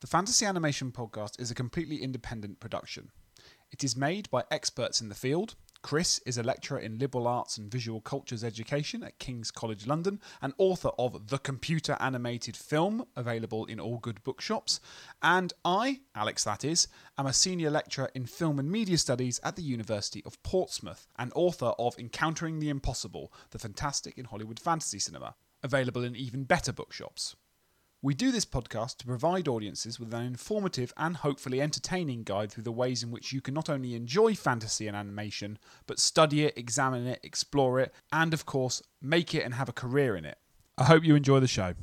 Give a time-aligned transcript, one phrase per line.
[0.00, 3.10] The Fantasy Animation Podcast is a completely independent production.
[3.70, 5.56] It is made by experts in the field.
[5.82, 10.18] Chris is a lecturer in liberal arts and visual cultures education at King's College London
[10.40, 14.80] and author of The Computer Animated Film, available in all good bookshops.
[15.20, 16.88] And I, Alex that is,
[17.18, 21.30] am a senior lecturer in film and media studies at the University of Portsmouth and
[21.34, 26.72] author of Encountering the Impossible, the fantastic in Hollywood fantasy cinema, available in even better
[26.72, 27.36] bookshops.
[28.02, 32.62] We do this podcast to provide audiences with an informative and hopefully entertaining guide through
[32.62, 36.56] the ways in which you can not only enjoy fantasy and animation, but study it,
[36.56, 40.38] examine it, explore it, and of course, make it and have a career in it.
[40.78, 41.74] I hope you enjoy the show.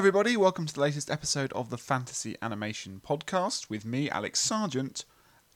[0.00, 0.34] Everybody.
[0.34, 5.04] Welcome to the latest episode of the Fantasy Animation Podcast with me, Alex Sergeant,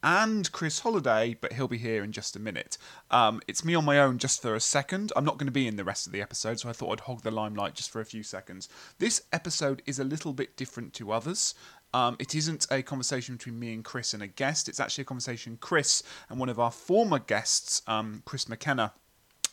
[0.03, 2.77] and Chris Holliday, but he'll be here in just a minute.
[3.11, 5.15] Um, it's me on my own just for a second.
[5.17, 7.01] I'm not going to be in the rest of the episode, so I thought I'd
[7.01, 8.69] hog the limelight just for a few seconds.
[8.99, 11.55] This episode is a little bit different to others.
[11.95, 14.69] Um, it isn't a conversation between me and Chris and a guest.
[14.69, 18.93] It's actually a conversation Chris and one of our former guests, um, Chris McKenna,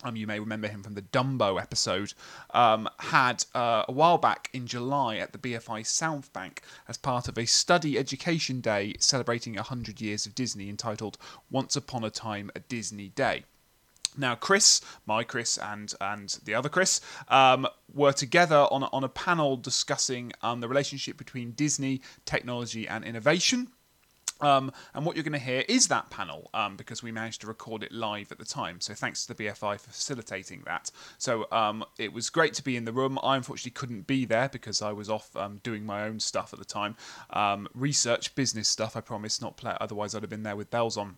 [0.04, 2.14] um, you may remember him from the Dumbo episode,
[2.52, 7.28] um, had uh, a while back in July at the BFI South Bank as part
[7.28, 11.18] of a study education day celebrating 100 years of Disney entitled
[11.50, 13.44] Once Upon a Time a Disney Day.
[14.18, 19.10] Now, Chris, my Chris, and and the other Chris um, were together on on a
[19.10, 23.70] panel discussing um, the relationship between Disney, technology, and innovation.
[24.42, 27.48] Um, and what you're going to hear is that panel um, because we managed to
[27.48, 28.82] record it live at the time.
[28.82, 30.92] So thanks to the BFI for facilitating that.
[31.18, 33.20] So um, it was great to be in the room.
[33.24, 36.60] I unfortunately couldn't be there because I was off um, doing my own stuff at
[36.60, 36.96] the time,
[37.32, 38.96] um, research, business stuff.
[38.96, 39.76] I promise not play.
[39.80, 41.18] Otherwise, I'd have been there with bells on.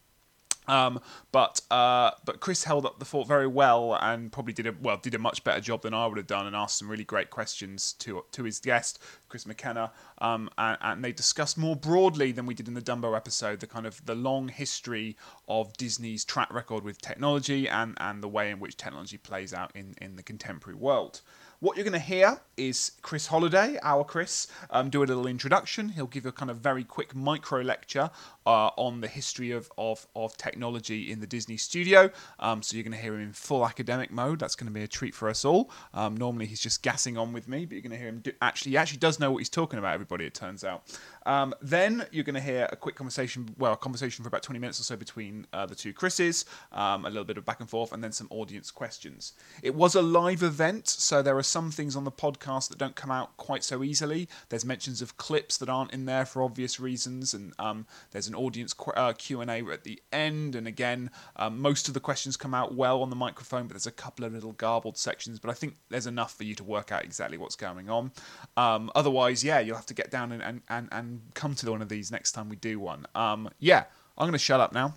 [0.67, 0.99] Um,
[1.31, 4.97] but uh, but Chris held up the fort very well and probably did a well
[4.97, 7.29] did a much better job than I would have done and asked some really great
[7.29, 12.45] questions to to his guest Chris McKenna um, and, and, they discussed more broadly than
[12.45, 16.53] we did in the Dumbo episode the kind of the long history of Disney's track
[16.53, 20.23] record with technology and and the way in which technology plays out in in the
[20.23, 21.21] contemporary world.
[21.63, 25.87] What you're going to hear is Chris Holliday, our Chris, um, do a little introduction.
[25.87, 28.11] He'll give you a kind of very quick micro lecture
[28.45, 32.09] uh, on the history of, of, of technology in the Disney studio.
[32.39, 34.39] Um, so you're going to hear him in full academic mode.
[34.39, 35.71] That's going to be a treat for us all.
[35.93, 38.31] Um, normally he's just gassing on with me, but you're going to hear him do,
[38.41, 40.83] actually, he actually does know what he's talking about, everybody, it turns out.
[41.25, 44.59] Um, then you're going to hear a quick conversation, well, a conversation for about 20
[44.59, 47.69] minutes or so between uh, the two Chris's, um, a little bit of back and
[47.69, 49.33] forth, and then some audience questions.
[49.61, 52.95] It was a live event, so there are some things on the podcast that don't
[52.95, 54.27] come out quite so easily.
[54.49, 58.32] There's mentions of clips that aren't in there for obvious reasons, and um, there's an
[58.35, 60.55] audience qu- uh, Q&A at the end.
[60.55, 63.87] And again, um, most of the questions come out well on the microphone, but there's
[63.87, 65.39] a couple of little garbled sections.
[65.39, 68.11] But I think there's enough for you to work out exactly what's going on.
[68.57, 71.81] Um, otherwise, yeah, you'll have to get down and, and, and, and come to one
[71.81, 73.05] of these next time we do one.
[73.15, 73.85] Um, yeah,
[74.17, 74.95] I'm going to shut up now.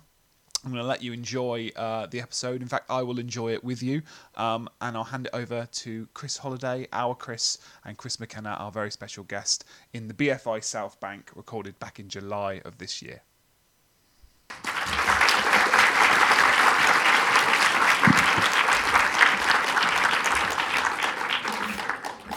[0.67, 2.61] I'm going to let you enjoy uh, the episode.
[2.61, 4.01] In fact, I will enjoy it with you.
[4.35, 8.69] Um, and I'll hand it over to Chris Holliday, our Chris, and Chris McKenna, our
[8.69, 9.63] very special guest
[9.93, 13.21] in the BFI South Bank, recorded back in July of this year.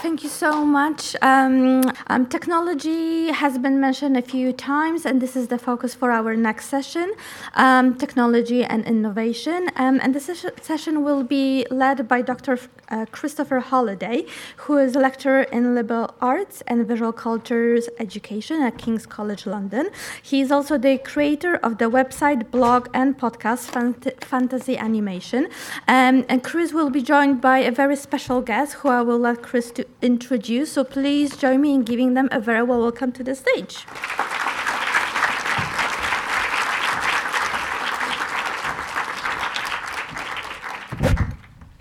[0.01, 1.15] Thank you so much.
[1.21, 6.09] Um, um, technology has been mentioned a few times, and this is the focus for
[6.09, 7.13] our next session
[7.53, 9.69] um, technology and innovation.
[9.75, 12.57] Um, and this ses- session will be led by Dr.
[12.89, 14.25] Uh, Christopher Holliday,
[14.63, 19.91] who is a lecturer in liberal arts and visual cultures education at King's College London.
[20.23, 25.47] He is also the creator of the website, blog, and podcast Fant- Fantasy Animation.
[25.87, 29.43] Um, and Chris will be joined by a very special guest who I will let
[29.43, 30.73] Chris to introduce.
[30.73, 33.85] So please join me in giving them a very well welcome to the stage.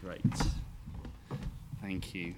[0.00, 0.22] Great.
[1.80, 2.34] Thank you.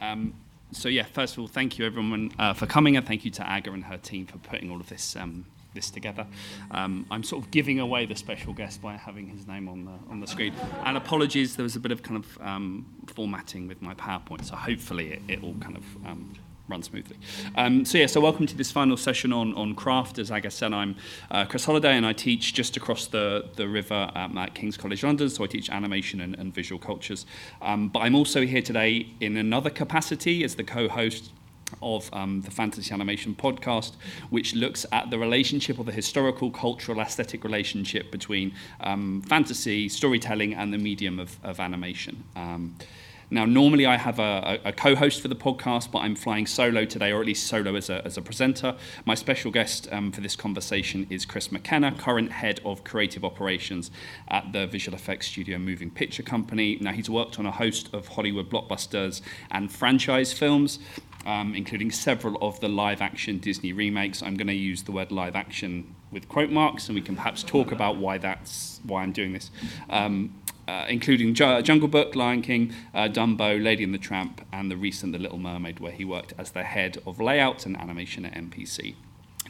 [0.00, 0.34] Um,
[0.72, 3.42] so yeah, first of all, thank you everyone uh, for coming, and thank you to
[3.42, 6.26] Aga and her team for putting all of this um, this together.
[6.70, 9.92] Um, I'm sort of giving away the special guest by having his name on the
[10.10, 10.54] on the screen.
[10.84, 14.56] And apologies, there was a bit of kind of um, formatting with my PowerPoint, so
[14.56, 16.34] hopefully it, it all kind of um,
[16.68, 17.18] run smoothly.
[17.56, 20.18] Um, so yeah, so welcome to this final session on, on craft.
[20.18, 20.96] As I guess said, I'm
[21.30, 25.28] uh, Chris Holliday and I teach just across the, the river at King's College London,
[25.28, 27.26] so I teach animation and, and visual cultures.
[27.60, 31.32] Um, but I'm also here today in another capacity as the co-host
[31.82, 33.92] of um, the Fantasy Animation podcast,
[34.30, 40.54] which looks at the relationship or the historical, cultural, aesthetic relationship between um, fantasy, storytelling,
[40.54, 42.24] and the medium of, of animation.
[42.36, 42.74] Um,
[43.30, 46.46] now, normally I have a, a, a co host for the podcast, but I'm flying
[46.46, 48.76] solo today, or at least solo as a, as a presenter.
[49.04, 53.90] My special guest um, for this conversation is Chris McKenna, current head of creative operations
[54.28, 56.78] at the visual effects studio Moving Picture Company.
[56.80, 60.78] Now, he's worked on a host of Hollywood blockbusters and franchise films.
[61.26, 64.22] Um, including several of the live action Disney remakes.
[64.22, 67.42] I'm going to use the word live action with quote marks, and we can perhaps
[67.42, 69.50] talk about why that's why I'm doing this.
[69.88, 70.34] Um,
[70.66, 75.12] uh, including Jungle Book, Lion King, uh, Dumbo, Lady and the Tramp, and the recent
[75.12, 78.94] The Little Mermaid, where he worked as the head of layout and animation at MPC.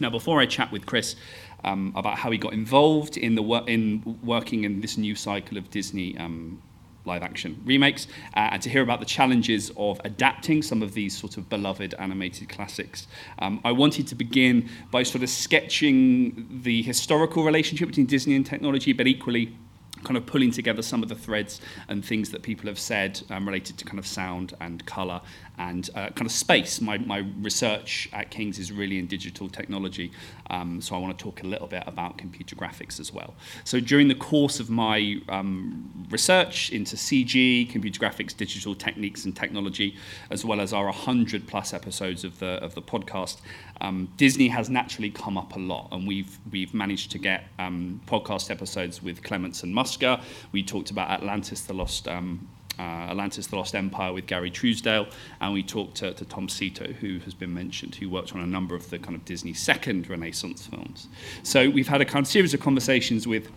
[0.00, 1.14] Now, before I chat with Chris
[1.62, 5.56] um, about how he got involved in the wor- in working in this new cycle
[5.56, 6.60] of Disney um,
[7.04, 8.06] live action remakes,
[8.36, 11.94] uh, and to hear about the challenges of adapting some of these sort of beloved
[11.98, 13.06] animated classics.
[13.38, 18.46] Um, I wanted to begin by sort of sketching the historical relationship between Disney and
[18.46, 19.56] technology, but equally
[20.04, 23.46] kind of pulling together some of the threads and things that people have said um,
[23.46, 25.20] related to kind of sound and color
[25.58, 26.80] and uh, kind of space.
[26.80, 30.12] My, my research at King's is really in digital technology,
[30.50, 33.34] um, so I want to talk a little bit about computer graphics as well.
[33.64, 39.34] So during the course of my um, research into CG, computer graphics, digital techniques and
[39.34, 39.96] technology,
[40.30, 43.40] as well as our 100 plus episodes of the, of the podcast,
[43.84, 48.00] um, Disney has naturally come up a lot, and we've, we've managed to get um,
[48.06, 50.22] podcast episodes with Clements and Musker.
[50.52, 52.48] We talked about Atlantis, the Lost um,
[52.78, 56.92] uh, Atlantis the Lost Empire with Gary Trousdale, and we talked to, to Tom Sito,
[56.94, 60.08] who has been mentioned, who worked on a number of the kind of Disney second
[60.08, 61.08] Renaissance films.
[61.42, 63.48] So we've had a kind of series of conversations with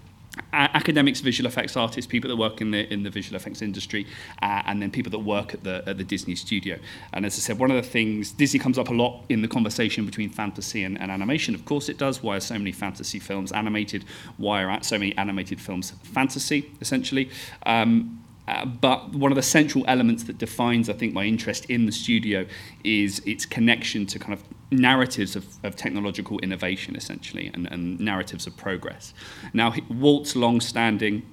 [0.54, 4.06] academics, visual effects artists, people that work in the in the visual effects industry,
[4.42, 6.78] uh, and then people that work at the at the Disney studio.
[7.14, 9.48] And as I said, one of the things Disney comes up a lot in the
[9.48, 11.56] conversation between fantasy and, and animation.
[11.56, 12.24] Of course, it does.
[12.24, 14.06] Why are so many fantasy films animated?
[14.38, 16.72] Why are so many animated films fantasy?
[16.82, 17.30] Essentially.
[17.66, 21.86] Um, uh, but one of the central elements that defines, I think, my interest in
[21.86, 22.46] the studio
[22.84, 28.48] is its connection to kind of narratives of, of technological innovation, essentially, and, and narratives
[28.48, 29.14] of progress.
[29.54, 31.24] Now, Walt's long-standing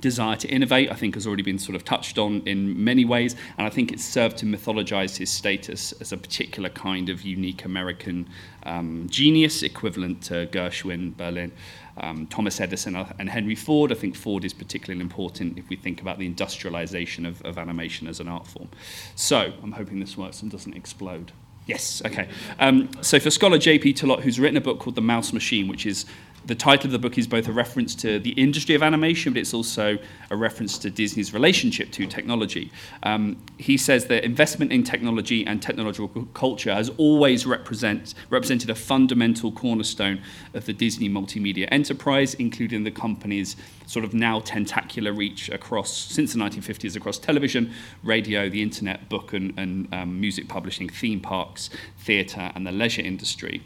[0.00, 3.36] desire to innovate, I think, has already been sort of touched on in many ways,
[3.56, 7.64] and I think it's served to mythologize his status as a particular kind of unique
[7.64, 8.28] American
[8.64, 11.52] um, genius, equivalent to Gershwin, Berlin
[11.96, 13.92] um, Thomas Edison and Henry Ford.
[13.92, 18.08] I think Ford is particularly important if we think about the industrialization of, of animation
[18.08, 18.68] as an art form.
[19.14, 21.32] So I'm hoping this works and doesn't explode.
[21.66, 22.28] Yes, okay.
[22.58, 23.94] Um, so for scholar J.P.
[23.94, 26.04] Telotte, who's written a book called The Mouse Machine, which is
[26.46, 29.40] the title of the book is both a reference to the industry of animation, but
[29.40, 29.98] it's also
[30.30, 32.70] a reference to Disney's relationship to technology.
[33.02, 38.74] Um, he says that investment in technology and technological culture has always represent, represented a
[38.74, 40.20] fundamental cornerstone
[40.52, 43.56] of the Disney multimedia enterprise, including the company's
[43.86, 49.32] sort of now tentacular reach across, since the 1950s, across television, radio, the internet, book
[49.32, 53.62] and, and um, music publishing, theme parks, theatre, and the leisure industry.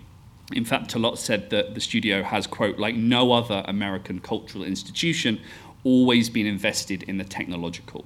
[0.52, 5.40] In fact, Telotte said that the studio has, quote, like no other American cultural institution,
[5.84, 8.04] always been invested in the technological.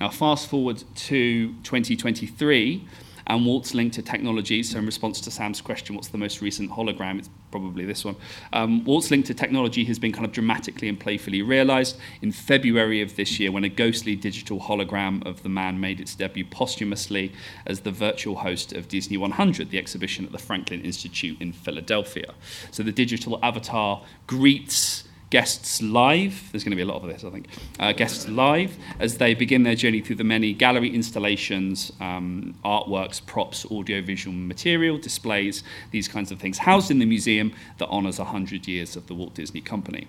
[0.00, 2.86] Now, fast forward to 2023,
[3.26, 4.62] and Walt's link to technology.
[4.62, 7.18] So, in response to Sam's question, what's the most recent hologram?
[7.18, 8.16] It's probably this one.
[8.52, 13.02] Um, Walt's link to technology has been kind of dramatically and playfully realized in February
[13.02, 17.32] of this year when a ghostly digital hologram of the man made its debut posthumously
[17.66, 22.34] as the virtual host of Disney 100, the exhibition at the Franklin Institute in Philadelphia.
[22.70, 26.52] So, the digital avatar greets guests live.
[26.52, 27.46] There's going to be a lot of this, I think.
[27.80, 33.24] Uh, guests live as they begin their journey through the many gallery installations, um, artworks,
[33.24, 38.68] props, audiovisual material, displays, these kinds of things, housed in the museum that honours 100
[38.68, 40.06] years of the Walt Disney Company.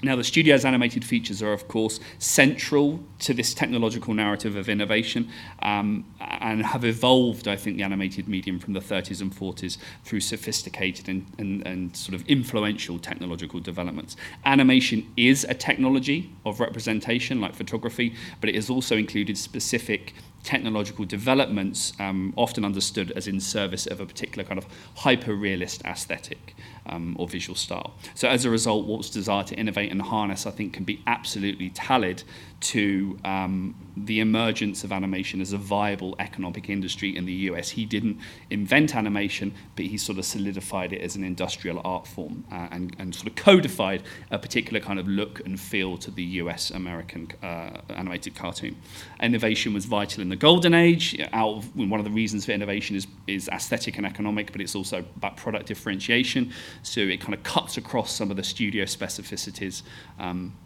[0.00, 5.28] Now, the studio's animated features are, of course, central to this technological narrative of innovation
[5.62, 10.20] um, and have evolved, I think, the animated medium from the 30s and 40s through
[10.20, 14.16] sophisticated and, and, and sort of influential technological developments.
[14.44, 20.14] Animation is a technology of representation, like photography, but it has also included specific
[20.44, 25.82] technological developments, um, often understood as in service of a particular kind of hyper realist
[25.84, 26.54] aesthetic
[26.88, 27.94] um, or visual style.
[28.14, 31.70] So, as a result, Walt's desire to innovate and harness, I think, can be absolutely
[31.70, 32.22] tallied
[32.60, 37.70] to um, the emergence of animation as a viable economic industry in the US.
[37.70, 38.18] He didn't
[38.50, 42.96] invent animation, but he sort of solidified it as an industrial art form uh, and,
[42.98, 47.30] and sort of codified a particular kind of look and feel to the US American
[47.42, 48.76] uh, animated cartoon.
[49.20, 51.20] Innovation was vital in the golden age.
[51.32, 54.74] Out of, one of the reasons for innovation is, is aesthetic and economic, but it's
[54.74, 56.52] also about product differentiation.
[56.82, 59.82] So it kind of cuts across some of the studio specificities.
[60.18, 60.56] Um,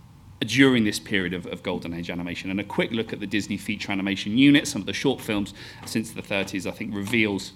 [0.47, 2.50] during this period of, of golden age animation.
[2.50, 5.54] And a quick look at the Disney feature animation unit, some of the short films
[5.87, 7.52] since the 30s, I think reveals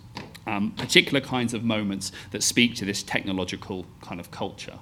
[0.47, 4.79] um, particular kinds of moments that speak to this technological kind of culture.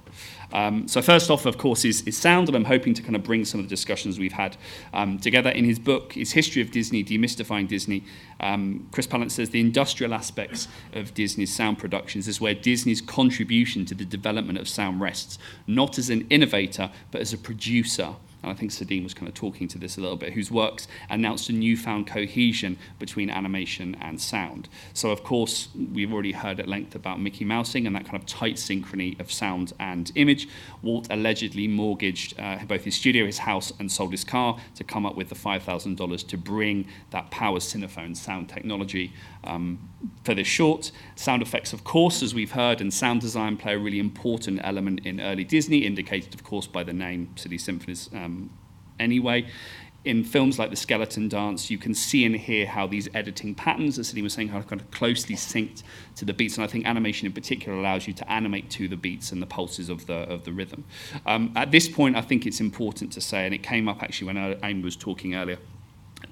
[0.53, 3.23] Um, so first off, of course, is, is sound, and I'm hoping to kind of
[3.23, 4.57] bring some of the discussions we've had
[4.93, 5.49] um, together.
[5.49, 8.03] In his book, his History of Disney, Demystifying Disney,
[8.39, 13.85] um, Chris Pallant says the industrial aspects of Disney's sound productions is where Disney's contribution
[13.85, 18.15] to the development of sound rests, not as an innovator, but as a producer
[18.45, 20.87] and I think Sadim was kind of talking to this a little bit, whose works
[21.09, 24.69] announced a newfound cohesion between animation and sound.
[24.93, 28.27] So, of course, we've already heard at length about Mickey Mousing and that kind of
[28.27, 30.47] tight synchrony of sound and image.
[30.83, 35.05] Walt allegedly mortgaged uh, both his studio, his house, and sold his car to come
[35.05, 39.11] up with the $5,000 to bring that power cinephone sound technology
[39.43, 39.89] um,
[40.23, 40.91] for this short.
[41.15, 45.01] Sound effects, of course, as we've heard, and sound design play a really important element
[45.05, 48.34] in early Disney, indicated, of course, by the name Silly Symphonies um,
[48.99, 49.47] anyway.
[50.03, 53.97] In films like The Skeleton Dance, you can see and hear how these editing patterns,
[53.97, 55.81] as Sadim was saying, are kind of closely synced
[56.17, 56.57] to the beats.
[56.57, 59.47] And I think animation in particular allows you to animate to the beats and the
[59.47, 60.83] pulses of the, of the rhythm.
[61.25, 64.27] Um, at this point, I think it's important to say, and it came up actually
[64.31, 65.57] when Amy was talking earlier,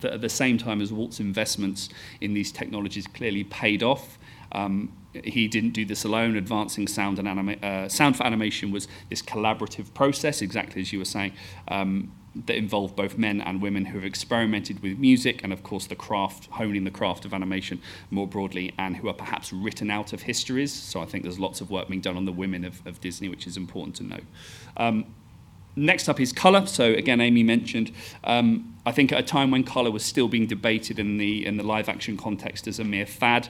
[0.01, 1.89] that at the same time as Walt's investments
[2.21, 4.19] in these technologies clearly paid off,
[4.53, 6.35] um, he didn't do this alone.
[6.35, 10.99] Advancing sound and anima- uh, sound for animation was this collaborative process, exactly as you
[10.99, 11.33] were saying,
[11.67, 12.11] um,
[12.47, 15.95] that involved both men and women who have experimented with music and, of course, the
[15.95, 17.79] craft, honing the craft of animation
[18.09, 20.73] more broadly, and who are perhaps written out of histories.
[20.73, 23.29] So I think there's lots of work being done on the women of, of Disney,
[23.29, 24.19] which is important to know.
[24.77, 25.05] Um,
[25.75, 26.67] Next up is colour.
[26.67, 27.91] So again, Amy mentioned.
[28.23, 31.57] Um, I think at a time when colour was still being debated in the in
[31.57, 33.49] the live action context as a mere fad,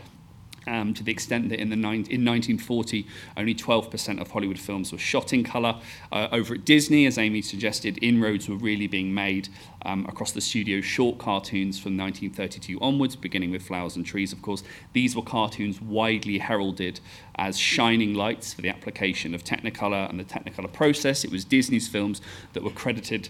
[0.68, 3.06] um, to the extent that in, the in 1940,
[3.38, 5.80] only 12% of Hollywood films were shot in colour.
[6.12, 9.50] Uh, over at Disney, as Amy suggested, inroads were really being made
[9.86, 14.42] um, across the studio's short cartoons from 1932 onwards, beginning with Flowers and Trees, of
[14.42, 14.64] course.
[14.94, 17.00] These were cartoons widely heralded
[17.36, 21.24] as shining lights for the application of Technicolor and the Technicolor process.
[21.24, 22.22] It was Disney's films
[22.54, 23.30] that were credited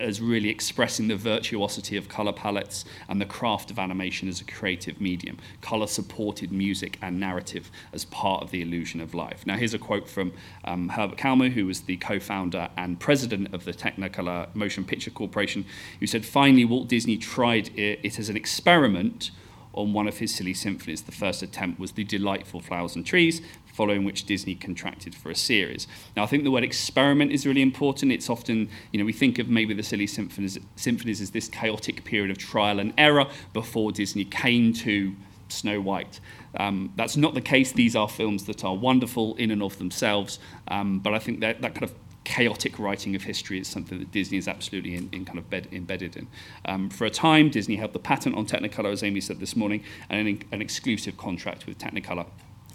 [0.00, 4.44] as really expressing the virtuosity of color palettes and the craft of animation as a
[4.44, 5.38] creative medium.
[5.60, 9.46] Color supported music and narrative as part of the illusion of life.
[9.46, 10.32] Now, here's a quote from
[10.64, 15.10] um, Herbert Kalmus, who was the co founder and president of the Technicolor Motion Picture
[15.10, 15.64] Corporation,
[16.00, 19.30] who said, Finally, Walt Disney tried it, it as an experiment
[19.72, 21.02] on one of his silly symphonies.
[21.02, 23.40] The first attempt was The Delightful Flowers and Trees,
[23.80, 25.86] following which Disney contracted for a series.
[26.14, 28.12] Now, I think the word experiment is really important.
[28.12, 32.04] It's often, you know, we think of maybe the silly symphonies, symphonies as this chaotic
[32.04, 35.14] period of trial and error before Disney came to
[35.48, 36.20] Snow White.
[36.58, 37.72] Um, that's not the case.
[37.72, 41.62] These are films that are wonderful in and of themselves, um, but I think that,
[41.62, 41.94] that kind of
[42.24, 45.68] chaotic writing of history is something that Disney is absolutely in, in kind of bed,
[45.72, 46.26] embedded in.
[46.66, 49.82] Um, for a time, Disney held the patent on Technicolor, as Amy said this morning,
[50.10, 52.26] and an, an exclusive contract with Technicolor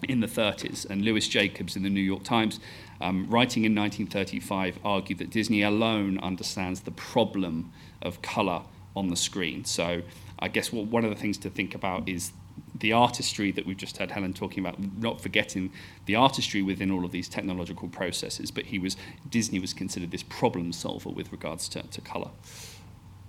[0.08, 0.90] in the 30s.
[0.90, 2.60] And Lewis Jacobs in the New York Times,
[3.02, 7.72] um, writing in 1935, argued that Disney alone understands the problem
[8.02, 8.62] of color
[8.96, 9.66] on the screen.
[9.66, 10.02] So
[10.40, 12.32] I guess well, one of the things to think about is
[12.80, 15.72] the artistry that we've just heard Helen talking about, not forgetting
[16.06, 18.98] the artistry within all of these technological processes, but he was
[19.30, 22.30] Disney was considered this problem solver with regards to, to color.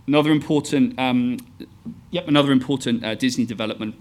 [0.07, 1.39] Another important, um,
[2.11, 3.97] yep, another important uh, Disney development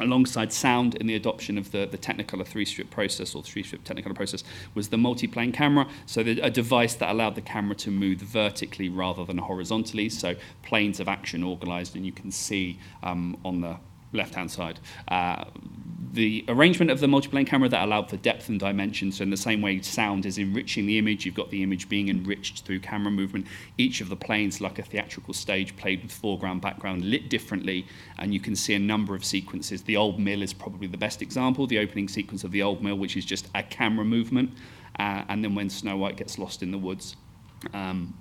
[0.00, 4.42] alongside sound in the adoption of the, the Technicolor three-strip process or three-strip Technicolor process
[4.74, 8.88] was the multi-plane camera, so the, a device that allowed the camera to move vertically
[8.88, 13.76] rather than horizontally, so planes of action organized, and you can see um, on the
[14.12, 14.80] left-hand side.
[15.08, 15.44] Uh,
[16.14, 19.10] the arrangement of the multiplane camera that allowed for depth and dimension.
[19.10, 22.08] So in the same way sound is enriching the image, you've got the image being
[22.08, 23.46] enriched through camera movement.
[23.78, 27.86] Each of the planes, like a theatrical stage, played with foreground, background, lit differently,
[28.18, 29.82] and you can see a number of sequences.
[29.82, 32.96] The Old Mill is probably the best example, the opening sequence of the Old Mill,
[32.96, 34.52] which is just a camera movement,
[35.00, 37.16] uh, and then when Snow White gets lost in the woods.
[37.72, 38.14] Um,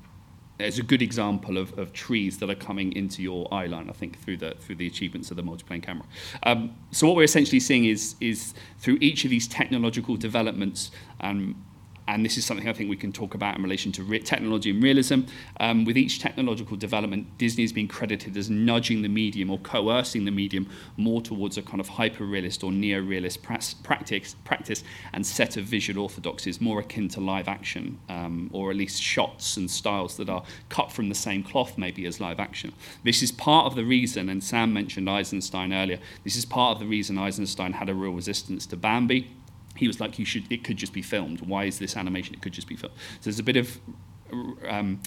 [0.57, 3.93] there's a good example of, of trees that are coming into your eye line, I
[3.93, 6.05] think, through the through the achievements of the multiplane camera.
[6.43, 10.91] Um, so what we're essentially seeing is is through each of these technological developments,
[11.21, 11.55] um,
[12.07, 14.71] and this is something I think we can talk about in relation to re- technology
[14.71, 15.21] and realism.
[15.59, 20.25] Um, with each technological development, Disney has been credited as nudging the medium or coercing
[20.25, 24.83] the medium more towards a kind of hyper-realist or neo-realist practice, practice
[25.13, 29.57] and set of visual orthodoxies more akin to live action, um, or at least shots
[29.57, 32.73] and styles that are cut from the same cloth maybe as live action.
[33.03, 36.79] This is part of the reason, and Sam mentioned Eisenstein earlier, this is part of
[36.79, 39.31] the reason Eisenstein had a real resistance to Bambi
[39.75, 41.41] he was like, you should, it could just be filmed.
[41.41, 42.33] Why is this animation?
[42.33, 42.95] It could just be filmed.
[43.19, 43.79] So there's a bit of,
[44.67, 45.01] um,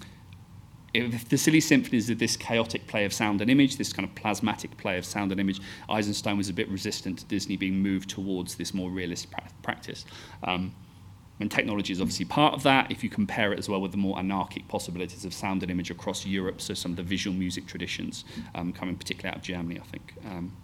[0.95, 4.15] if the silly symphonies of this chaotic play of sound and image, this kind of
[4.15, 8.09] plasmatic play of sound and image, Eisenstein was a bit resistant to Disney being moved
[8.11, 10.05] towards this more realist pra- practice.
[10.43, 10.75] Um,
[11.39, 12.91] and technology is obviously part of that.
[12.91, 15.91] If you compare it as well with the more anarchic possibilities of sound and image
[15.91, 18.25] across Europe, so some of the visual music traditions
[18.55, 20.15] um, coming particularly out of Germany, I think.
[20.25, 20.57] Um,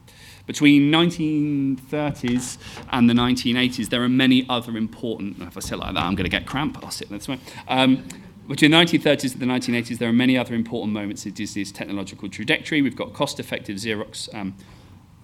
[0.47, 2.59] between 1930s
[2.91, 5.41] and the 1980s, there are many other important.
[5.43, 6.79] If I sit like that, I'm going to get cramp.
[6.83, 7.39] I'll sit this way.
[7.69, 8.09] Um,
[8.49, 12.29] between the 1930s and the 1980s, there are many other important moments in Disney's technological
[12.29, 12.83] trajectory.
[12.83, 14.57] We've got cost-effective Xerox um,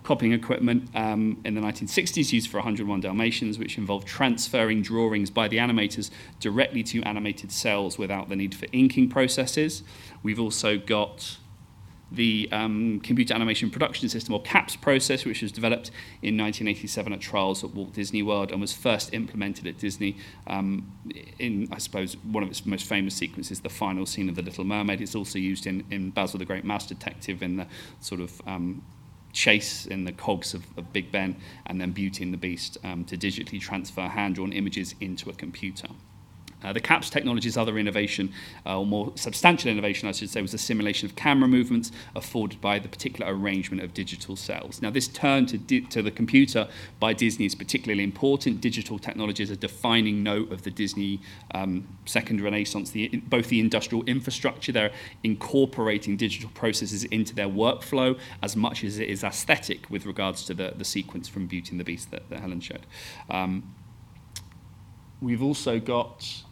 [0.08, 5.46] copying equipment um, in the 1960s used for 101 Dalmatians, which involved transferring drawings by
[5.48, 6.08] the animators
[6.40, 9.82] directly to animated cels without the need for inking processes.
[10.22, 11.36] We've also got
[12.10, 15.90] the um, computer animation production system, or CAPS process, which was developed
[16.22, 20.90] in 1987 at trials at Walt Disney World and was first implemented at Disney um,
[21.38, 24.64] in, I suppose, one of its most famous sequences, the final scene of The Little
[24.64, 25.02] Mermaid.
[25.02, 27.66] It's also used in, in Basil the Great Mouse Detective in the
[28.00, 28.82] sort of um,
[29.32, 33.04] chase in the cogs of, of Big Ben, and then Beauty and the Beast um,
[33.04, 35.88] to digitally transfer hand drawn images into a computer.
[36.62, 38.32] Uh, the CAPS technology's other innovation,
[38.66, 42.60] uh, or more substantial innovation, I should say, was the simulation of camera movements afforded
[42.60, 44.82] by the particular arrangement of digital cels.
[44.82, 48.60] Now, this turn to, di- to the computer by Disney is particularly important.
[48.60, 51.20] Digital technology is a defining note of the Disney
[51.54, 58.18] um, second renaissance, the, both the industrial infrastructure, they're incorporating digital processes into their workflow
[58.42, 61.80] as much as it is aesthetic with regards to the, the sequence from Beauty and
[61.80, 62.86] the Beast that, that Helen showed.
[63.30, 63.74] Um,
[65.20, 66.42] we've also got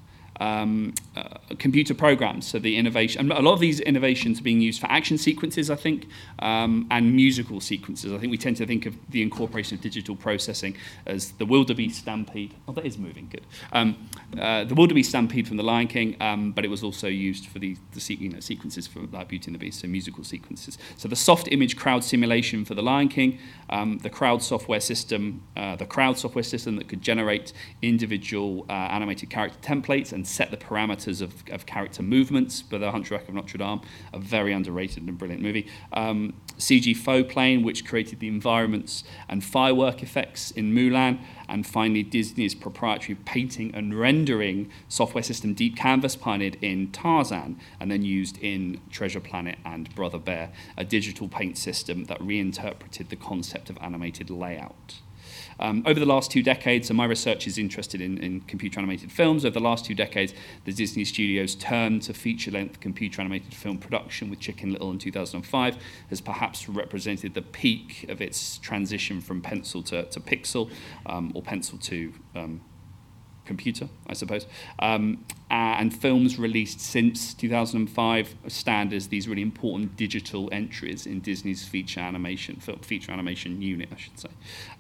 [0.41, 2.47] um, uh, computer programs.
[2.47, 5.77] So the innovation, a lot of these innovations are being used for action sequences, I
[5.77, 6.09] think,
[6.41, 8.13] um, and musical sequences.
[8.13, 12.01] I think we tend to think of the incorporation of digital processing as the wildebeest
[12.01, 12.55] stampede.
[12.69, 13.47] Oh, that is moving good.
[13.73, 17.47] Um, uh, the wildebeest stampede from The Lion King, um, but it was also used
[17.47, 20.79] for the, the you know, sequences for like Beauty and the Beast, so musical sequences.
[20.97, 23.39] So the soft image crowd simulation for The Lion King,
[23.71, 28.73] um, the crowd software system, uh, the crowd software system that could generate individual uh,
[28.73, 32.63] animated character templates and set the parameters of, of character movements.
[32.63, 33.81] But The Hunchback of Notre Dame,
[34.13, 35.67] a very underrated and brilliant movie.
[35.93, 41.21] Um, CG faux plane, which created the environments and firework effects in Mulan.
[41.49, 47.91] And finally, Disney's proprietary painting and rendering software system Deep Canvas, pioneered in Tarzan and
[47.91, 53.17] then used in Treasure Planet and Brother Bear, a digital paint system that reinterpreted the
[53.17, 55.01] concept of animated layout.
[55.59, 59.11] Um, over the last two decades, so my research is interested in, in computer animated
[59.11, 59.45] films.
[59.45, 63.79] Over the last two decades, the Disney studios turn to feature length computer animated film
[63.79, 65.77] production with Chicken Little in 2005
[66.11, 70.71] has perhaps represented the peak of its transition from pencil to, to pixel
[71.07, 72.61] um, or pencil to um,
[73.47, 74.47] computer, I suppose.
[74.79, 81.65] Um, and films released since 2005 stand as these really important digital entries in Disney's
[81.65, 84.31] feature animation, feature animation unit, I should say.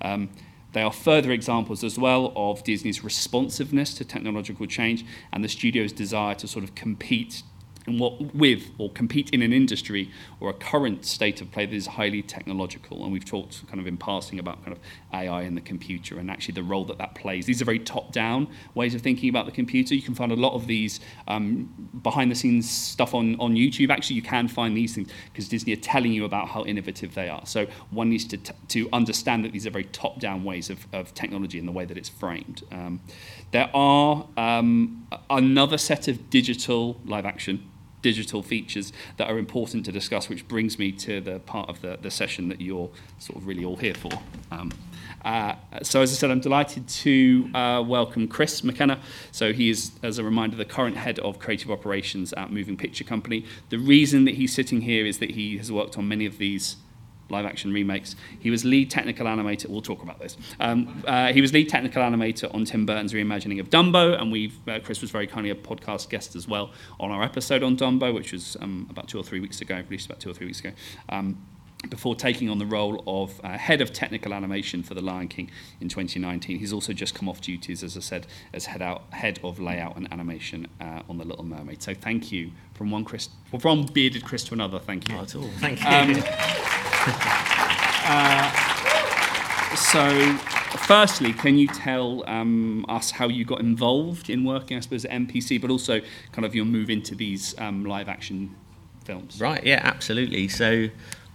[0.02, 0.28] Um,
[0.76, 5.90] they are further examples as well of Disney's responsiveness to technological change and the studio's
[5.90, 7.42] desire to sort of compete
[7.86, 11.74] and what with or compete in an industry or a current state of play that
[11.74, 13.04] is highly technological.
[13.04, 16.30] And we've talked kind of in passing about kind of AI and the computer and
[16.30, 17.46] actually the role that that plays.
[17.46, 19.94] These are very top-down ways of thinking about the computer.
[19.94, 23.90] You can find a lot of these um, behind-the-scenes stuff on, on YouTube.
[23.90, 27.28] Actually, you can find these things because Disney are telling you about how innovative they
[27.28, 27.46] are.
[27.46, 31.14] So one needs to, t- to understand that these are very top-down ways of, of
[31.14, 32.62] technology in the way that it's framed.
[32.72, 33.00] Um,
[33.52, 37.70] there are um, another set of digital live action
[38.06, 41.98] digital features that are important to discuss, which brings me to the part of the,
[42.02, 42.88] the session that you're
[43.18, 44.12] sort of really all here for.
[44.52, 44.70] Um,
[45.24, 49.00] uh, so, as I said, I'm delighted to uh, welcome Chris McKenna.
[49.32, 53.02] So, he is, as a reminder, the current head of creative operations at Moving Picture
[53.02, 53.44] Company.
[53.70, 56.76] The reason that he's sitting here is that he has worked on many of these
[57.28, 58.16] live action remakes.
[58.38, 59.68] He was lead technical animator.
[59.68, 60.36] We'll talk about this.
[60.60, 64.56] Um, uh, he was lead technical animator on Tim Burton's reimagining of Dumbo, and we've
[64.68, 68.14] uh, Chris was very kindly a podcast guest as well on our episode on Dumbo,
[68.14, 70.60] which was um, about two or three weeks ago, released about two or three weeks
[70.60, 70.72] ago.
[71.08, 71.38] Um,
[71.90, 75.50] before taking on the role of uh, head of technical animation for The Lion King
[75.80, 76.58] in 2019.
[76.58, 79.96] He's also just come off duties, as I said, as head, out, head of layout
[79.96, 81.82] and animation uh, on The Little Mermaid.
[81.82, 83.28] So thank you from one Chris,
[83.60, 84.78] from bearded Chris to another.
[84.78, 85.14] Thank you.
[85.14, 85.50] Not at all.
[85.58, 86.72] Thank you.
[87.06, 88.50] Uh,
[89.76, 90.32] so,
[90.86, 95.10] firstly, can you tell um, us how you got involved in working, I suppose, at
[95.12, 96.00] MPC, but also
[96.32, 98.54] kind of your move into these um, live action
[99.04, 99.40] films?
[99.40, 100.48] Right, yeah, absolutely.
[100.48, 100.88] So,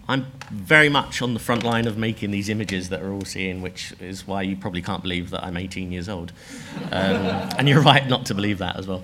[0.08, 3.62] I'm very much on the front line of making these images that are all seeing,
[3.62, 6.34] which is why you probably can't believe that I'm 18 years old.
[6.92, 7.26] Um,
[7.58, 9.04] and you're right not to believe that as well.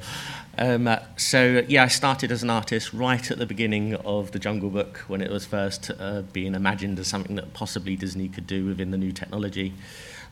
[0.60, 4.72] Um, so, yeah, I started as an artist right at the beginning of The Jungle
[4.72, 8.66] Book when it was first uh, being imagined as something that possibly Disney could do
[8.66, 9.76] within the new technology.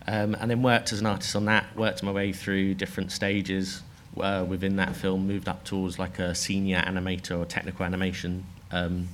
[0.08, 3.84] Um, and then worked as an artist on that, worked my way through different stages
[4.20, 9.08] uh, within that film, moved up towards like a senior animator or technical animation um,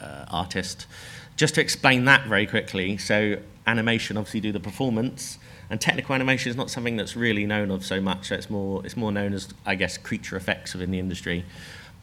[0.00, 0.86] uh, artist.
[1.36, 5.38] Just to explain that very quickly, so animation obviously do the performance,
[5.70, 8.28] and technical animation is not something that's really known of so much.
[8.28, 11.44] So it's more it's more known as I guess creature effects within the industry.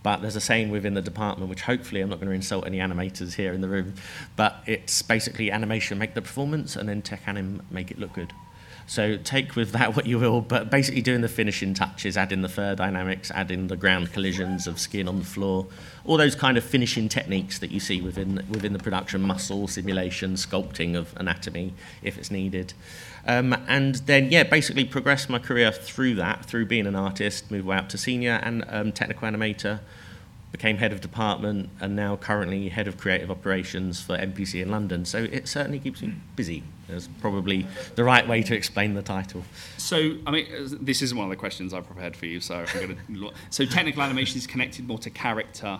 [0.01, 2.77] But there's a saying within the department, which hopefully I'm not going to insult any
[2.77, 3.95] animators here in the room,
[4.37, 8.31] but it's basically animation make the performance and then tech anim make it look good.
[8.89, 12.49] So take with that what you will, but basically doing the finishing touches, adding the
[12.49, 15.67] fur dynamics, adding the ground collisions of skin on the floor,
[16.05, 20.33] all those kind of finishing techniques that you see within within the production, muscle simulation,
[20.33, 22.73] sculpting of anatomy if it's needed.
[23.27, 27.69] Um, and then, yeah, basically progress my career through that, through being an artist, move
[27.69, 29.81] up to senior and um, technical animator,
[30.51, 35.05] became head of department, and now currently head of creative operations for MPC in London.
[35.05, 36.63] So it certainly keeps me busy.
[36.89, 39.43] Is probably the right way to explain the title.
[39.77, 40.47] So, I mean,
[40.81, 42.39] this isn't one of the questions I prepared for you.
[42.39, 43.31] So, I'm to.
[43.49, 45.79] So, technical animation is connected more to character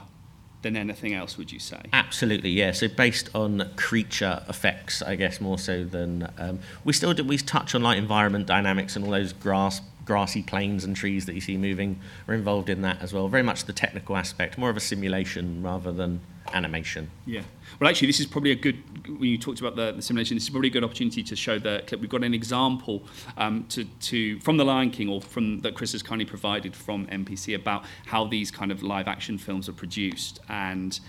[0.61, 1.81] than anything else, would you say?
[1.93, 2.71] Absolutely, yeah.
[2.71, 7.23] So based on creature effects, I guess more so than um, we still do.
[7.23, 11.35] We touch on like environment dynamics and all those grass grassy plains and trees that
[11.35, 13.27] you see moving are involved in that as well.
[13.27, 16.19] Very much the technical aspect, more of a simulation rather than
[16.51, 17.11] animation.
[17.27, 17.43] Yeah.
[17.79, 20.45] Well, actually, this is probably a good, when you talked about the, the simulation, this
[20.45, 22.01] is probably a good opportunity to show the clip.
[22.01, 23.03] We've got an example
[23.37, 27.05] um, to, to, from The Lion King or from that Chris has kindly provided from
[27.05, 30.99] MPC about how these kind of live action films are produced and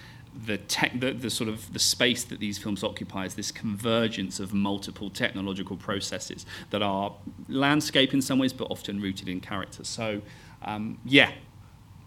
[0.45, 4.41] the, tech, the, the sort of the space that these films occupy is this convergence
[4.41, 7.15] of multiple technological processes that are
[7.49, 9.85] landscape in some ways, but often rooted in character.
[9.85, 10.23] So,
[10.63, 11.33] um, yeah,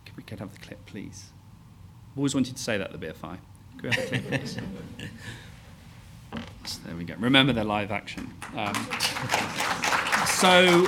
[0.06, 1.32] Can we could have the clip, please.
[2.16, 3.38] Always wanted to say that at the BFI.
[3.78, 4.58] Can we have the clip, please?
[6.66, 7.16] so there we go.
[7.20, 8.34] Remember they're live action.
[8.56, 8.74] Um,
[10.28, 10.88] so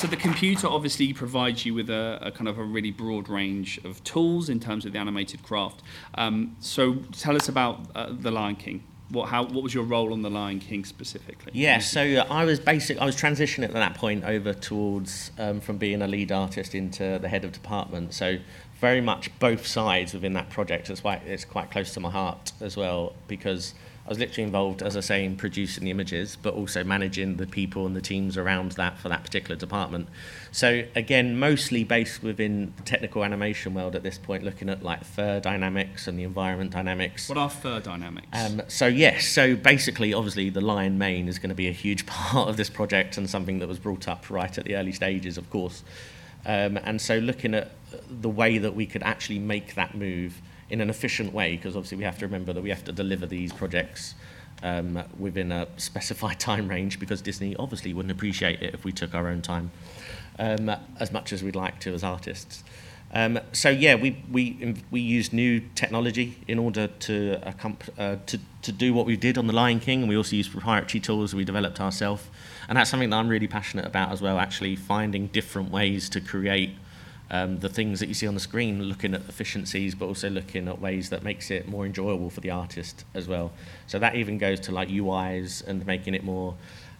[0.00, 3.78] so the computer obviously provides you with a, a, kind of a really broad range
[3.84, 5.82] of tools in terms of the animated craft.
[6.14, 8.82] Um, so tell us about uh, the Lion King.
[9.10, 11.52] What, how, what was your role on the Lion King specifically?
[11.54, 12.96] Yeah, so I was basic.
[12.98, 17.18] I was transitioning at that point over towards um, from being a lead artist into
[17.20, 18.14] the head of department.
[18.14, 18.38] So
[18.80, 20.88] very much both sides within that project.
[20.88, 23.74] It's quite it's quite close to my heart as well because
[24.10, 27.86] was literally involved, as I say, in producing the images, but also managing the people
[27.86, 30.08] and the teams around that for that particular department.
[30.50, 35.04] So again, mostly based within the technical animation world at this point, looking at like
[35.04, 37.28] fur dynamics and the environment dynamics.
[37.28, 38.26] What are fur dynamics?
[38.32, 42.04] Um, so yes, so basically, obviously, the lion mane is going to be a huge
[42.06, 45.38] part of this project and something that was brought up right at the early stages,
[45.38, 45.84] of course.
[46.44, 47.70] Um, and so looking at
[48.08, 51.98] the way that we could actually make that move in an efficient way, because obviously
[51.98, 54.14] we have to remember that we have to deliver these projects
[54.62, 59.14] um, within a specified time range, because Disney obviously wouldn't appreciate it if we took
[59.14, 59.70] our own time
[60.38, 62.64] um, as much as we'd like to as artists.
[63.12, 67.40] Um, so yeah, we we we used new technology in order to,
[67.98, 70.52] uh, to to do what we did on the Lion King, and we also used
[70.52, 72.28] proprietary tools we developed ourselves,
[72.68, 74.38] and that's something that I'm really passionate about as well.
[74.38, 76.70] Actually, finding different ways to create
[77.30, 80.66] um, the things that you see on the screen, looking at efficiencies, but also looking
[80.68, 83.52] at ways that makes it more enjoyable for the artist as well.
[83.86, 86.56] So that even goes to like UIs and making it more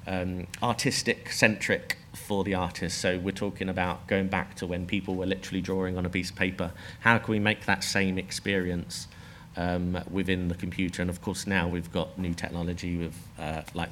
[0.06, 2.98] um, artistic centric for the artist.
[2.98, 6.30] So we're talking about going back to when people were literally drawing on a piece
[6.30, 6.72] of paper.
[7.00, 9.08] How can we make that same experience
[9.56, 11.02] um, within the computer?
[11.02, 13.90] And of course, now we've got new technology with uh, like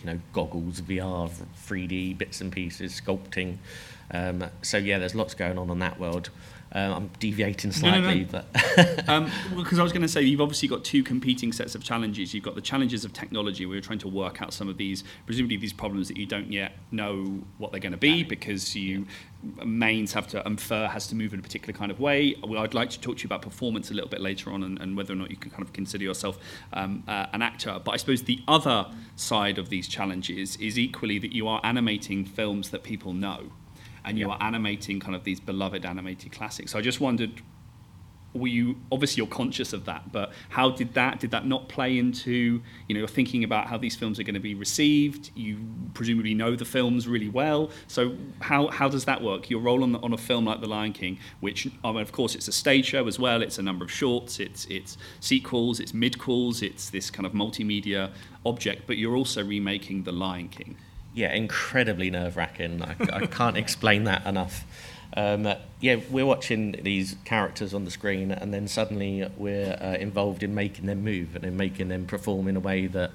[0.00, 1.30] you know goggles, VR,
[1.66, 3.58] 3D bits and pieces, sculpting.
[4.10, 6.30] Um, so yeah, there's lots going on in that world.
[6.72, 8.02] Um, I'm deviating No, no, no.
[8.02, 11.74] slightly, but um, because I was going to say you've obviously got two competing sets
[11.74, 12.34] of challenges.
[12.34, 13.64] You've got the challenges of technology.
[13.66, 16.52] where you're trying to work out some of these, presumably these problems that you don't
[16.52, 19.06] yet know what they're going to be because you
[19.64, 22.34] manes have to infer has to move in a particular kind of way.
[22.42, 24.78] Well, I'd like to talk to you about performance a little bit later on and,
[24.80, 26.38] and whether or not you can kind of consider yourself
[26.72, 27.80] um, uh, an actor.
[27.82, 32.24] But I suppose the other side of these challenges is equally that you are animating
[32.24, 33.52] films that people know
[34.06, 36.72] and you are animating kind of these beloved animated classics.
[36.72, 37.42] So I just wondered,
[38.32, 41.98] were you obviously you're conscious of that, but how did that did that not play
[41.98, 45.30] into you know you're thinking about how these films are going to be received?
[45.34, 45.58] You
[45.94, 47.70] presumably know the films really well.
[47.88, 49.50] So how how does that work?
[49.50, 52.12] Your role on the, on a film like The Lion King, which I mean, of
[52.12, 53.42] course it's a stage show as well.
[53.42, 54.38] It's a number of shorts.
[54.38, 55.80] It's it's sequels.
[55.80, 56.62] It's midquels.
[56.62, 58.12] It's this kind of multimedia
[58.44, 58.86] object.
[58.86, 60.76] But you're also remaking The Lion King.
[61.16, 62.82] Yeah, incredibly nerve wracking.
[62.82, 64.64] I, I can't explain that enough.
[65.16, 65.48] Um,
[65.80, 70.54] yeah, we're watching these characters on the screen, and then suddenly we're uh, involved in
[70.54, 73.12] making them move and in making them perform in a way that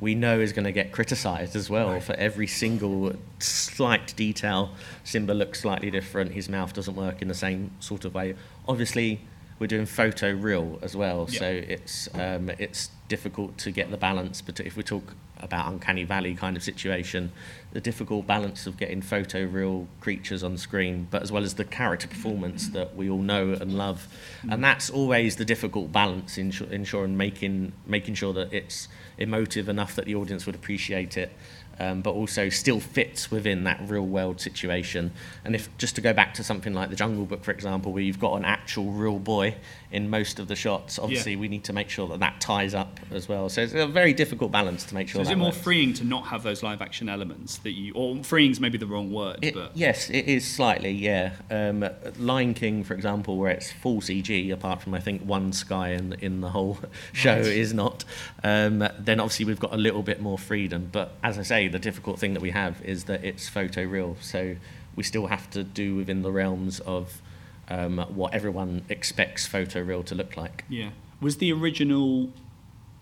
[0.00, 4.72] we know is going to get criticised as well for every single slight detail.
[5.04, 6.32] Simba looks slightly different.
[6.32, 8.34] His mouth doesn't work in the same sort of way.
[8.66, 9.20] Obviously,
[9.60, 11.38] we're doing photo real as well, Yeah.
[11.38, 14.42] so it's um, it's difficult to get the balance.
[14.42, 15.14] But if we talk
[15.44, 17.30] about uncanny valley kind of situation,
[17.72, 21.64] the difficult balance of getting photo real creatures on screen, but as well as the
[21.64, 24.08] character performance that we all know and love,
[24.50, 29.94] and that's always the difficult balance in ensuring making making sure that it's emotive enough
[29.94, 31.30] that the audience would appreciate it.
[31.76, 35.10] Um, but also still fits within that real world situation.
[35.44, 38.00] And if just to go back to something like the Jungle Book, for example, where
[38.00, 39.56] you've got an actual real boy
[39.94, 42.98] in most of the shots, obviously we need to make sure that that ties up
[43.12, 43.48] as well.
[43.48, 45.20] So it's a very difficult balance to make sure.
[45.20, 45.58] So is it more works.
[45.58, 49.12] freeing to not have those live action elements that you, or freeing's maybe the wrong
[49.12, 51.34] word, It, but yes, it is slightly, yeah.
[51.48, 55.90] Um, Lion King, for example, where it's full CG, apart from I think one sky
[55.90, 56.78] in in the whole
[57.12, 58.04] show is not.
[58.42, 60.88] Um, then obviously we've got a little bit more freedom.
[60.90, 64.16] But as I say, the difficult thing that we have is that it's photo real,
[64.20, 64.56] so
[64.96, 67.22] we still have to do within the realms of
[67.68, 70.64] um, what everyone expects photo real to look like.
[70.68, 70.90] Yeah.
[71.20, 72.30] Was the original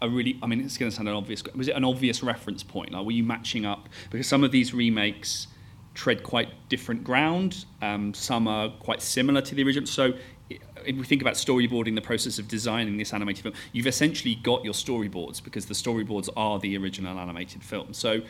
[0.03, 0.39] a really?
[0.43, 1.43] I mean, it's going to sound an obvious.
[1.55, 2.93] Was it an obvious reference point?
[2.93, 3.89] Like, were you matching up?
[4.11, 5.47] Because some of these remakes
[5.95, 7.65] tread quite different ground.
[7.81, 9.87] Um, some are quite similar to the original.
[9.87, 10.15] So,
[10.51, 14.65] if we think about storyboarding, the process of designing this animated film, you've essentially got
[14.65, 17.95] your storyboards because the storyboards are the original animated film.
[17.95, 18.23] So,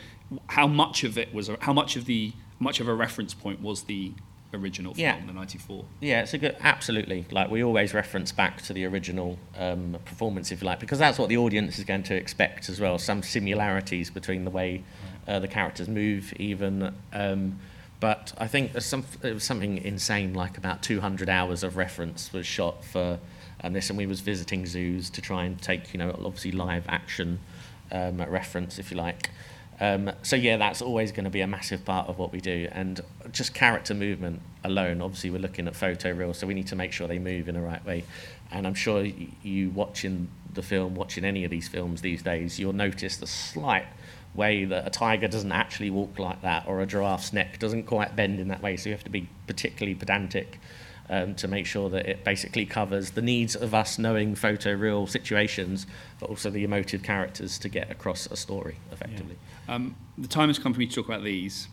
[0.47, 1.49] how much of it was?
[1.61, 4.13] How much of the much of a reference point was the
[4.53, 5.19] original Yeah.
[5.25, 5.85] the '94?
[5.99, 7.25] Yeah, it's a good, absolutely.
[7.31, 11.17] Like we always reference back to the original um, performance, if you like, because that's
[11.17, 12.97] what the audience is going to expect as well.
[12.97, 14.83] Some similarities between the way
[15.27, 16.93] uh, the characters move, even.
[17.11, 17.59] Um,
[17.99, 22.33] but I think there's some, it was something insane, like about 200 hours of reference
[22.33, 23.19] was shot for
[23.63, 26.83] um, this, and we was visiting zoos to try and take, you know, obviously live
[26.89, 27.39] action
[27.91, 29.29] um, reference, if you like.
[29.79, 32.67] Um, so yeah, that's always going to be a massive part of what we do,
[32.71, 35.01] and just character movement alone.
[35.01, 37.55] Obviously, we're looking at photo real, so we need to make sure they move in
[37.55, 38.03] the right way.
[38.51, 42.73] And I'm sure you watching the film, watching any of these films these days, you'll
[42.73, 43.87] notice the slight
[44.35, 48.15] way that a tiger doesn't actually walk like that, or a giraffe's neck doesn't quite
[48.15, 48.77] bend in that way.
[48.77, 50.59] So you have to be particularly pedantic
[51.09, 55.07] um, to make sure that it basically covers the needs of us knowing photo real
[55.07, 55.85] situations,
[56.19, 59.37] but also the emotive characters to get across a story effectively.
[59.67, 61.67] Um, the time has come for me to talk about these.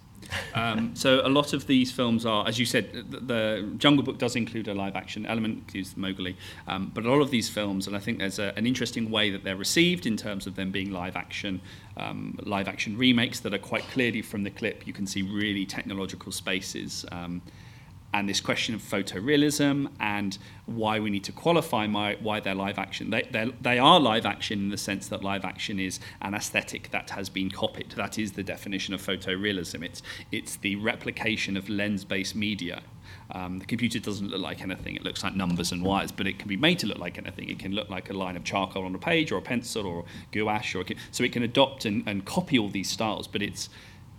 [0.55, 4.18] Um, so a lot of these films are, as you said, the, the Jungle Book
[4.18, 6.37] does include a live action element, includes Mowgli,
[6.68, 9.31] um, but a lot of these films, and I think there's a, an interesting way
[9.31, 11.61] that they're received in terms of them being live action,
[11.96, 14.87] um, live action remakes that are quite clearly from the clip.
[14.87, 17.05] You can see really technological spaces.
[18.12, 22.78] And this question of photorealism and why we need to qualify my, why they're live
[22.78, 23.10] action.
[23.10, 26.90] They, they're, they are live action in the sense that live action is an aesthetic
[26.90, 27.90] that has been copied.
[27.92, 29.84] That is the definition of photorealism.
[29.84, 32.82] It's, it's the replication of lens-based media.
[33.32, 34.96] Um, the computer doesn't look like anything.
[34.96, 37.48] It looks like numbers and wires, but it can be made to look like anything.
[37.48, 40.04] It can look like a line of charcoal on a page or a pencil or
[40.32, 40.76] gouache.
[40.76, 43.68] Or so it can adopt and, and copy all these styles, but it's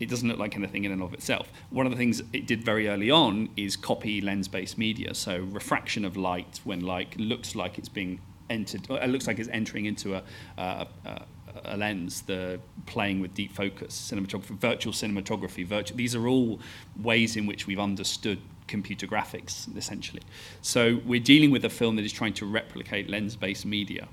[0.02, 1.52] it doesn't look like anything in and of itself.
[1.70, 6.04] One of the things it did very early on is copy lens-based media, so refraction
[6.04, 10.16] of light when light looks like it's being entered, it looks like it's entering into
[10.16, 10.24] a,
[10.58, 11.26] a, a,
[11.66, 12.24] a lens.
[12.24, 15.98] The playing with deep focus, cinematography, virtual cinematography, virtual.
[15.98, 16.60] These are all
[17.00, 20.22] ways in which we've understood computer graphics, essentially.
[20.62, 24.08] So we're dealing with a film that is trying to replicate lens-based media.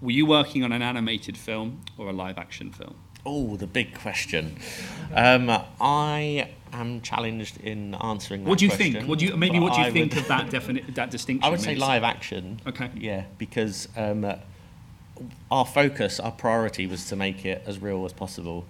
[0.00, 2.94] Were you working on an animated film or a live-action film?
[3.30, 4.56] Oh, the big question.
[5.14, 5.50] Um,
[5.82, 8.44] I am challenged in answering.
[8.44, 9.08] That What do you question, think?
[9.08, 11.44] What do you maybe what do you I think would- of that defini- that distinction?
[11.44, 12.60] I would say live action.
[12.66, 12.88] Okay.
[12.96, 14.24] Yeah, because um,
[15.50, 18.64] our focus, our priority was to make it as real as possible.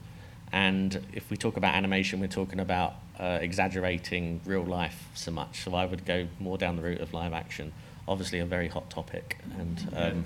[0.51, 5.63] And if we talk about animation, we're talking about uh, exaggerating real life so much.
[5.63, 7.73] So I would go more down the route of live action.
[8.09, 10.25] Obviously, a very hot topic, and um,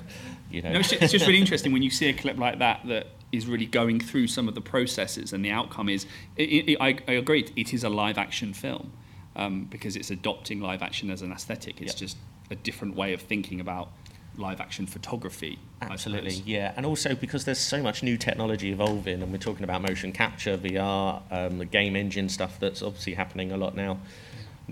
[0.51, 0.73] you know.
[0.73, 3.09] No, it's just, it's just really interesting when you see a clip like that that
[3.33, 6.07] is really going through some of the processes, and the outcome is.
[6.37, 8.93] It, it, I, I agree, it is a live action film
[9.37, 11.81] um, because it's adopting live action as an aesthetic.
[11.81, 11.97] It's Yep.
[11.97, 12.17] just
[12.51, 13.91] a different way of thinking about
[14.37, 15.59] live action photography.
[15.81, 19.83] Absolutely, yeah, and also because there's so much new technology evolving, and we're talking about
[19.83, 23.99] motion capture, VR, um, the game engine stuff that's obviously happening a lot now.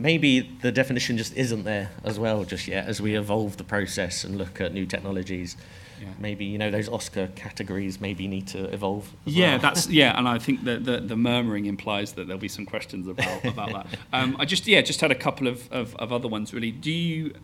[0.01, 4.25] Maybe the definition just isn't there as well just yet as we evolve the process
[4.25, 5.57] and look at new technologies.
[6.01, 6.09] Yeah.
[6.19, 9.13] Maybe you know those Oscar categories maybe need to evolve.
[9.27, 9.59] as Yeah, well.
[9.59, 13.07] that's yeah, and I think that the, the murmuring implies that there'll be some questions
[13.07, 13.87] about about that.
[14.13, 16.71] Um, I just yeah, just had a couple of, of, of other ones really.
[16.73, 17.35] Do you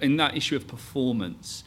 [0.00, 1.64] in that issue of performance?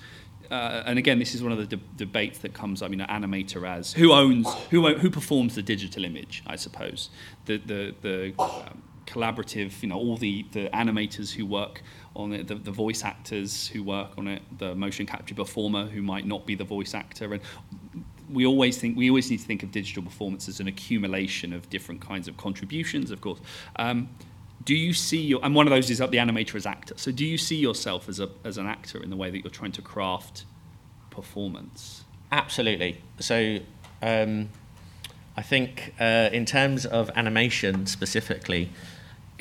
[0.49, 3.06] Uh, and again, this is one of the de- debates that comes I mean, know,
[3.06, 6.43] animator as who owns who who performs the digital image?
[6.47, 7.10] I suppose
[7.45, 9.82] the the the um, collaborative.
[9.82, 11.82] You know, all the the animators who work
[12.15, 16.02] on it, the, the voice actors who work on it, the motion capture performer who
[16.02, 17.41] might not be the voice actor, and
[18.32, 21.69] we always think we always need to think of digital performance as an accumulation of
[21.69, 23.39] different kinds of contributions, of course.
[23.76, 24.10] Um,
[24.63, 26.93] do you see your and one of those is the animator as actor.
[26.97, 29.52] So do you see yourself as a as an actor in the way that you're
[29.52, 30.45] trying to craft
[31.10, 32.04] performance?
[32.32, 33.02] Absolutely.
[33.19, 33.60] So,
[34.02, 34.50] um,
[35.36, 38.69] I think uh, in terms of animation specifically,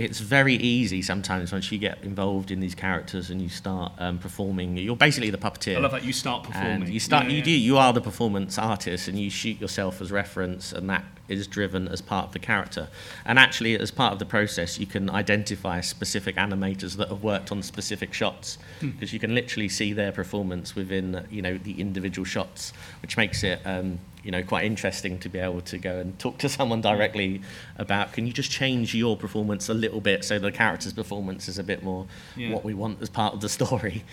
[0.00, 4.18] it's very easy sometimes once you get involved in these characters and you start um,
[4.18, 4.78] performing.
[4.78, 5.76] You're basically the puppeteer.
[5.76, 6.82] I love that you start performing.
[6.84, 7.44] And you start, Yeah, you yeah.
[7.44, 11.46] do, you are the performance artist, and you shoot yourself as reference, and that is
[11.46, 12.88] driven as part of the character.
[13.24, 17.52] And actually, as part of the process, you can identify specific animators that have worked
[17.52, 18.90] on specific shots, Hmm.
[18.90, 23.42] because you can literally see their performance within, you know, the individual shots, which makes
[23.44, 26.80] it, um, you know, quite interesting to be able to go and talk to someone
[26.80, 27.40] directly
[27.78, 28.12] about.
[28.12, 31.62] Can you just change your performance a little bit so the character's performance is a
[31.62, 32.50] bit more Yeah.
[32.50, 34.04] what we want as part of the story?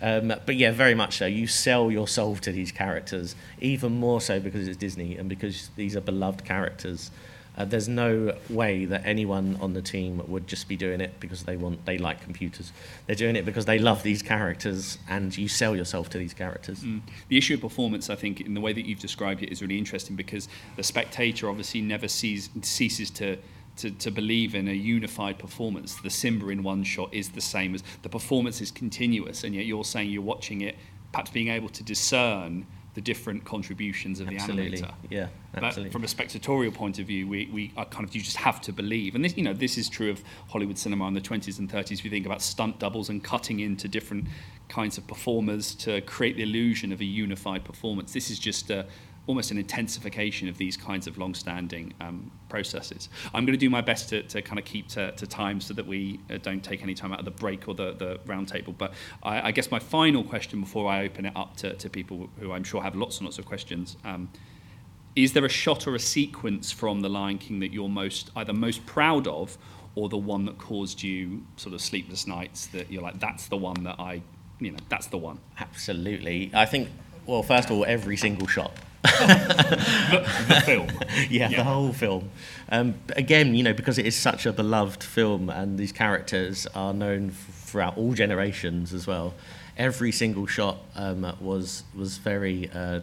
[0.00, 1.26] Um, but yeah, very much so.
[1.26, 5.70] You sell your soul to these characters, even more so because it's Disney and because
[5.76, 7.10] these are beloved characters.
[7.58, 11.44] Uh, there's no way that anyone on the team would just be doing it because
[11.44, 12.70] they want they like computers.
[13.06, 16.80] They're doing it because they love these characters, and you sell yourself to these characters.
[16.80, 17.00] Mm.
[17.28, 19.78] The issue of performance, I think, in the way that you've described it, is really
[19.78, 23.38] interesting because the spectator obviously never sees ceases to.
[23.78, 27.74] To, to believe in a unified performance, the Simba in one shot is the same
[27.74, 30.76] as the performance is continuous, and yet you're saying you're watching it,
[31.12, 34.94] perhaps being able to discern the different contributions of Absolutely, the animator.
[35.10, 35.92] yeah, But absolutely.
[35.92, 38.72] from a spectatorial point of view, we, we are kind of you just have to
[38.72, 41.70] believe, and this you know this is true of Hollywood cinema in the 20s and
[41.70, 41.92] 30s.
[41.92, 44.24] If you think about stunt doubles and cutting into different
[44.68, 48.86] kinds of performers to create the illusion of a unified performance, this is just a,
[49.26, 53.08] almost an intensification of these kinds of long-standing um, processes.
[53.34, 55.74] I'm going to do my best to, to kind of keep to, to time so
[55.74, 58.48] that we uh, don't take any time out of the break or the, the round
[58.48, 58.72] table.
[58.76, 62.28] But I, I guess my final question before I open it up to, to people
[62.38, 63.96] who I'm sure have lots and lots of questions.
[64.04, 64.30] Um,
[65.16, 68.52] is there a shot or a sequence from The Lion King that you're most either
[68.52, 69.56] most proud of
[69.94, 73.56] or the one that caused you sort of sleepless nights that you're like that's the
[73.56, 74.20] one that I
[74.60, 76.50] you know that's the one Absolutely.
[76.54, 76.90] I think.
[77.26, 78.72] Well, first of all, every single shot.
[79.06, 80.88] The, the film
[81.30, 81.56] yeah, Yeah.
[81.58, 82.30] the whole film.
[82.68, 86.92] Um, again, you know, because it is such a beloved film and these characters are
[86.92, 89.34] known throughout all generations as well.
[89.76, 93.00] Every single shot um, was was very uh,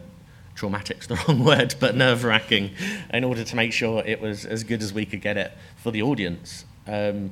[0.54, 2.70] traumatic's the wrong word, but nerve wracking,
[3.12, 5.90] in order to make sure it was as good as we could get it for
[5.92, 6.64] the audience.
[6.86, 7.30] Um,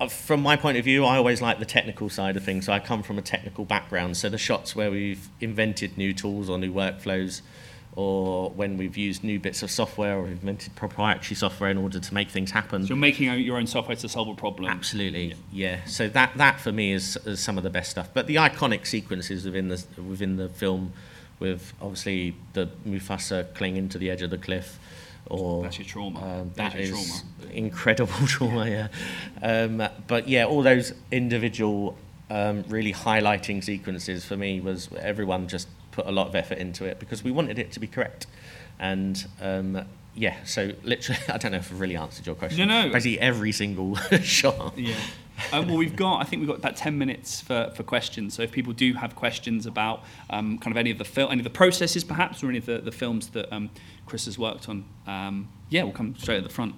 [0.00, 2.66] Uh, from my point of view, I always like the technical side of things.
[2.66, 4.16] So I come from a technical background.
[4.16, 7.42] So the shots where we've invented new tools or new workflows,
[7.96, 12.14] or when we've used new bits of software or invented proprietary software in order to
[12.14, 12.82] make things happen.
[12.82, 15.84] so you're making your own software to solve a problem Absolutely, yeah.
[15.84, 18.08] So that that for me is, is some of the best stuff.
[18.12, 20.92] But the iconic sequences within the within the film,
[21.38, 24.78] with obviously the Mufasa clinging to the edge of the cliff,
[25.26, 26.40] or That's your trauma.
[26.40, 27.52] Um, that your is trauma.
[27.52, 28.68] incredible trauma.
[28.68, 28.88] Yeah,
[29.42, 31.96] um, but yeah, all those individual
[32.30, 36.84] um, really highlighting sequences for me was everyone just put a lot of effort into
[36.84, 38.26] it because we wanted it to be correct,
[38.78, 39.26] and.
[39.40, 39.84] Um,
[40.16, 42.68] yeah, so literally, I don't know if I've really answered your question.
[42.68, 42.92] No, no.
[42.92, 44.78] Basically, every single shot.
[44.78, 44.94] Yeah.
[45.52, 48.34] Um, well, we've got, I think we've got about 10 minutes for, for questions.
[48.34, 51.40] So if people do have questions about um, kind of any of the fil- any
[51.40, 53.70] of the processes perhaps, or any of the, the films that um,
[54.06, 56.74] Chris has worked on, um, yeah, we'll come straight at the front.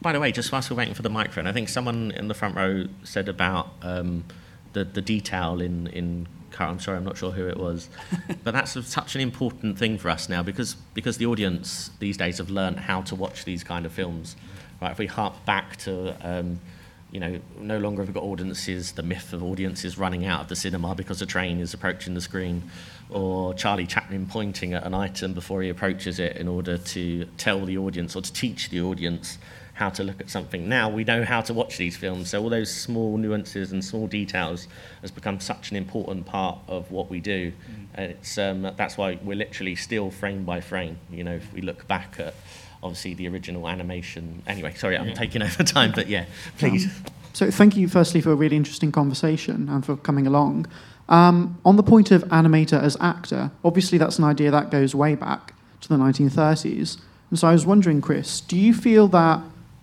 [0.00, 2.34] By the way, just whilst we're waiting for the microphone, I think someone in the
[2.34, 4.24] front row said about um,
[4.72, 6.68] the, the detail in, in car.
[6.68, 7.88] I'm sorry, I'm not sure who it was.
[8.44, 12.38] but that's such an important thing for us now because, because the audience these days
[12.38, 14.36] have learned how to watch these kind of films.
[14.80, 14.92] Right?
[14.92, 16.60] If we hark back to, um,
[17.10, 20.48] you know, no longer have we got audiences, the myth of audiences running out of
[20.48, 22.62] the cinema because a train is approaching the screen,
[23.10, 27.64] or Charlie Chaplin pointing at an item before he approaches it in order to tell
[27.64, 29.38] the audience or to teach the audience
[29.82, 30.68] how to look at something.
[30.68, 34.06] Now we know how to watch these films, so all those small nuances and small
[34.06, 34.68] details
[35.00, 37.50] has become such an important part of what we do.
[37.50, 37.86] Mm.
[37.94, 40.98] And it's um, that's why we're literally still frame by frame.
[41.10, 42.34] You know, if we look back at
[42.82, 44.42] obviously the original animation.
[44.46, 45.14] Anyway, sorry, I'm yeah.
[45.14, 46.26] taking over time, but yeah,
[46.58, 46.86] please.
[46.86, 46.92] Um,
[47.32, 50.66] so thank you firstly for a really interesting conversation and for coming along.
[51.08, 55.16] Um, on the point of animator as actor, obviously that's an idea that goes way
[55.16, 56.98] back to the 1930s.
[57.30, 59.42] And so I was wondering, Chris, do you feel that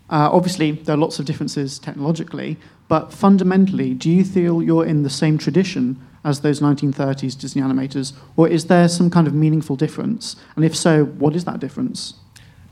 [0.10, 2.58] uh, obviously, there are lots of differences technologically,
[2.88, 8.14] but fundamentally, do you feel you're in the same tradition as those 1930s Disney animators,
[8.36, 10.36] or is there some kind of meaningful difference?
[10.56, 12.16] And if so, what is that difference?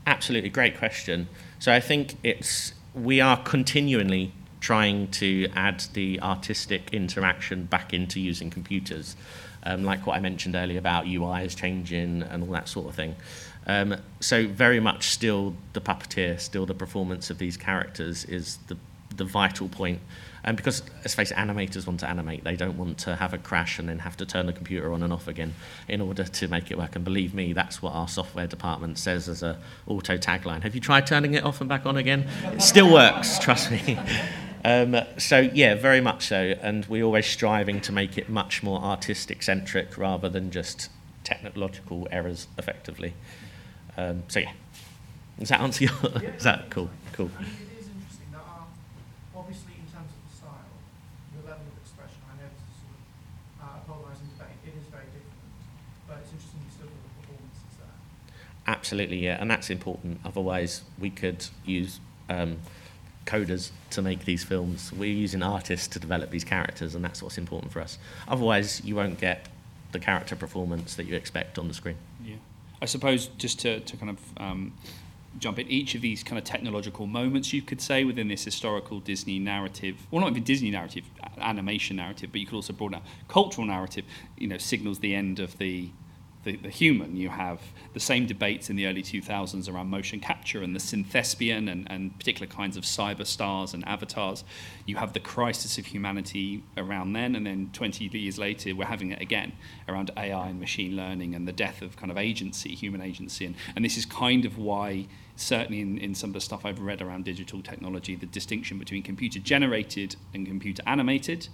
[0.06, 1.28] Absolutely, great question.
[1.58, 8.18] So I think it's we are continually trying to add the artistic interaction back into
[8.18, 9.16] using computers,
[9.62, 12.94] um, like what I mentioned earlier about UI is changing and all that sort of
[12.94, 13.14] thing.
[13.68, 18.78] Um, so very much still the puppeteer, still the performance of these characters is the,
[19.14, 20.00] the vital point.
[20.42, 22.44] And because, let's face it, animators want to animate.
[22.44, 25.02] They don't want to have a crash and then have to turn the computer on
[25.02, 25.54] and off again
[25.88, 26.96] in order to make it work.
[26.96, 30.62] And believe me, that's what our software department says as a auto tagline.
[30.62, 32.26] Have you tried turning it off and back on again?
[32.44, 33.98] It still works, trust me.
[34.64, 38.80] Um, so yeah, very much so, and we're always striving to make it much more
[38.80, 40.90] artistic centric rather than just
[41.22, 43.14] technological errors, effectively.
[43.98, 44.52] Um, so yeah,
[45.40, 45.92] does that answer your?
[46.22, 46.30] Yeah.
[46.30, 46.88] is that cool?
[47.12, 47.30] Cool.
[47.36, 48.70] I mean, it is interesting that um,
[49.34, 50.70] obviously in terms of the style,
[51.34, 53.02] your level of expression, I know this is sort of
[53.58, 54.54] uh, a polarizing debate.
[54.62, 55.42] It is very different,
[56.06, 57.98] but it's interesting you still feel the performances there.
[58.70, 60.22] Absolutely, yeah, and that's important.
[60.24, 61.98] Otherwise, we could use.
[62.30, 62.58] Um,
[63.26, 64.90] coders to make these films.
[64.90, 67.98] We're using artists to develop these characters, and that's what's important for us.
[68.26, 69.48] Otherwise, you won't get
[69.92, 71.96] the character performance that you expect on the screen.
[72.24, 72.36] Yeah.
[72.80, 74.72] I suppose just to, to kind of um,
[75.38, 79.00] jump in, each of these kind of technological moments, you could say, within this historical
[79.00, 81.04] Disney narrative, well, not even Disney narrative,
[81.38, 84.04] animation narrative, but you could also broaden out cultural narrative,
[84.36, 85.90] you know, signals the end of the
[86.44, 87.16] the, the human.
[87.16, 87.60] You have
[87.94, 92.16] the same debates in the early 2000s around motion capture and the synthespian and, and
[92.18, 94.44] particular kinds of cyber stars and avatars.
[94.86, 99.12] You have the crisis of humanity around then, and then 20 years later, we're having
[99.12, 99.52] it again
[99.88, 103.44] around AI and machine learning and the death of kind of agency, human agency.
[103.44, 106.80] And, and this is kind of why certainly in, in some of the stuff I've
[106.80, 111.48] read around digital technology, the distinction between computer generated and computer animated,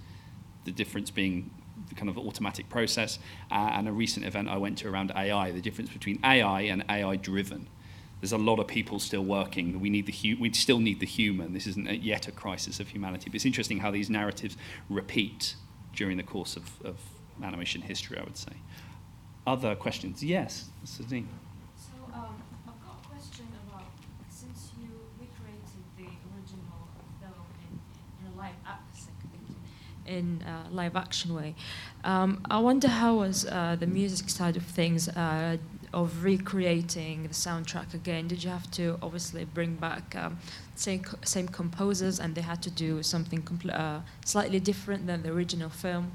[0.65, 1.51] the difference being
[1.95, 3.19] kind of automatic process.
[3.51, 6.83] Uh, and a recent event I went to around AI, the difference between AI and
[6.89, 7.67] AI driven.
[8.21, 9.79] There's a lot of people still working.
[9.79, 11.53] We need the hu- we still need the human.
[11.53, 13.29] This isn't yet a crisis of humanity.
[13.29, 14.57] But it's interesting how these narratives
[14.89, 15.55] repeat
[15.95, 16.97] during the course of, of
[17.43, 18.17] animation history.
[18.17, 18.53] I would say.
[19.45, 20.23] Other questions?
[20.23, 21.27] Yes, Sazine.
[21.77, 23.83] So um, I've got a question about
[24.29, 24.89] since you
[25.19, 26.87] recreated the original
[27.21, 28.85] film in, in a live action
[30.05, 31.55] in a live action way.
[32.03, 35.57] Um, I wonder how was uh, the music side of things uh,
[35.93, 38.27] of recreating the soundtrack again.
[38.27, 40.37] Did you have to obviously bring back um,
[40.75, 43.41] same same composers and they had to do something
[43.71, 46.11] uh, slightly different than the original film?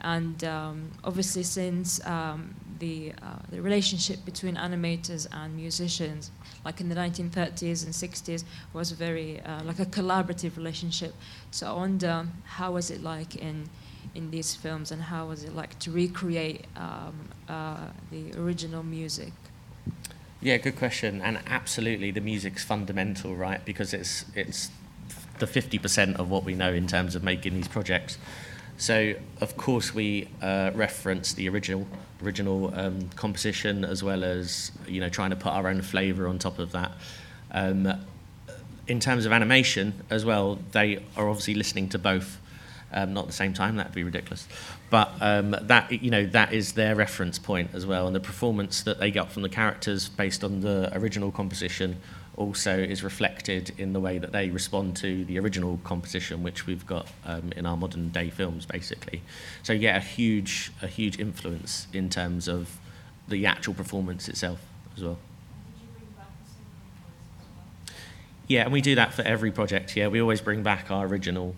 [0.00, 6.30] And um, obviously, since um, the uh, the relationship between animators and musicians
[6.66, 11.14] like in the 1930s and 60s, was very uh, like a collaborative relationship.
[11.52, 13.70] So I wonder how was it like in
[14.14, 17.14] in these films, and how was it like to recreate um,
[17.48, 19.32] uh, the original music?
[20.40, 21.22] Yeah, good question.
[21.22, 23.64] And absolutely, the music's fundamental, right?
[23.64, 24.70] Because it's it's
[25.38, 28.18] the 50% of what we know in terms of making these projects.
[28.78, 31.86] So, of course, we uh, reference the original
[32.22, 36.38] original um, composition as well as you know trying to put our own flavour on
[36.38, 36.92] top of that.
[37.52, 37.92] Um,
[38.86, 42.38] in terms of animation as well, they are obviously listening to both.
[42.92, 44.46] Um, not at the same time, that'd be ridiculous.
[44.90, 48.82] But um, that you know that is their reference point as well, and the performance
[48.82, 52.00] that they get from the characters based on the original composition
[52.36, 56.86] also is reflected in the way that they respond to the original composition, which we've
[56.86, 59.22] got um, in our modern day films, basically.
[59.62, 62.78] So yeah, a huge a huge influence in terms of
[63.28, 64.60] the actual performance itself
[64.96, 65.18] as well.
[68.48, 69.96] Yeah, and we do that for every project.
[69.96, 71.56] Yeah, we always bring back our original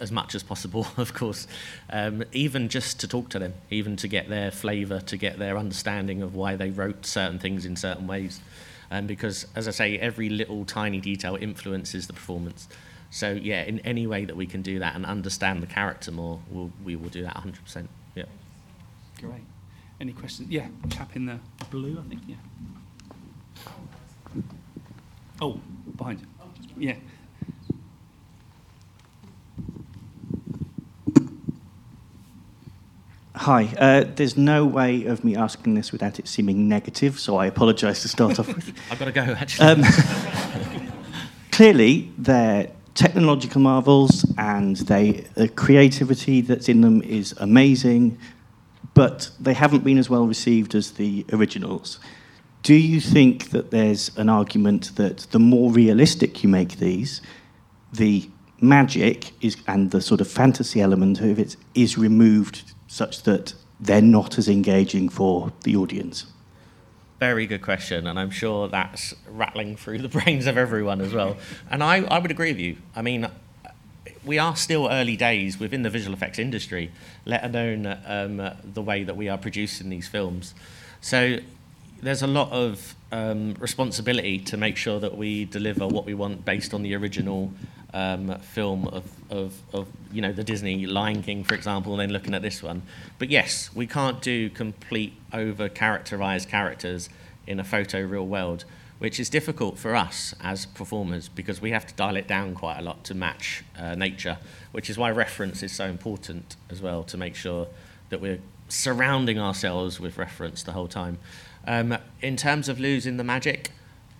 [0.00, 1.46] as much as possible, of course.
[1.90, 5.56] Um, even just to talk to them, even to get their flavour, to get their
[5.58, 8.40] understanding of why they wrote certain things in certain ways.
[8.90, 12.68] Um, because, as I say, every little tiny detail influences the performance.
[13.10, 16.40] So, yeah, in any way that we can do that and understand the character more,
[16.50, 17.86] we'll, we will do that 100%.
[18.14, 18.24] Yeah.
[19.20, 19.42] Great.
[20.00, 20.48] Any questions?
[20.48, 21.38] Yeah, chap in the
[21.70, 22.22] blue, I think.
[22.26, 22.36] Yeah.
[25.40, 25.60] Oh,
[25.96, 26.26] behind you.
[26.76, 26.96] Yeah.
[33.38, 33.72] Hi.
[33.78, 38.02] Uh, there's no way of me asking this without it seeming negative, so I apologise
[38.02, 38.76] to start off with.
[38.90, 39.64] I've got to go, actually.
[39.64, 39.84] Um,
[41.52, 48.18] clearly, they're technological marvels, and they the creativity that's in them is amazing,
[48.94, 52.00] but they haven't been as well received as the originals.
[52.64, 57.22] Do you think that there's an argument that the more realistic you make these,
[57.92, 58.28] the
[58.60, 64.02] magic is and the sort of fantasy element of it is removed such that they're
[64.02, 66.26] not as engaging for the audience?
[67.20, 71.36] Very good question, and I'm sure that's rattling through the brains of everyone as well.
[71.70, 72.78] And I, I would agree with you.
[72.96, 73.28] I mean,
[74.24, 76.90] we are still early days within the visual effects industry,
[77.24, 80.54] let alone um, the way that we are producing these films.
[81.00, 81.38] So
[82.00, 86.44] there's a lot of um, responsibility to make sure that we deliver what we want
[86.44, 87.52] based on the original
[87.94, 92.10] um, film of, of, of, you know, the Disney Lion King, for example, and then
[92.10, 92.82] looking at this one.
[93.18, 97.08] But yes, we can't do complete over characterized characters
[97.46, 98.64] in a photo real world,
[98.98, 102.78] which is difficult for us as performers because we have to dial it down quite
[102.78, 104.38] a lot to match uh, nature,
[104.72, 107.66] which is why reference is so important as well to make sure
[108.10, 111.18] that we're surrounding ourselves with reference the whole time.
[111.68, 113.72] Um, in terms of losing the magic,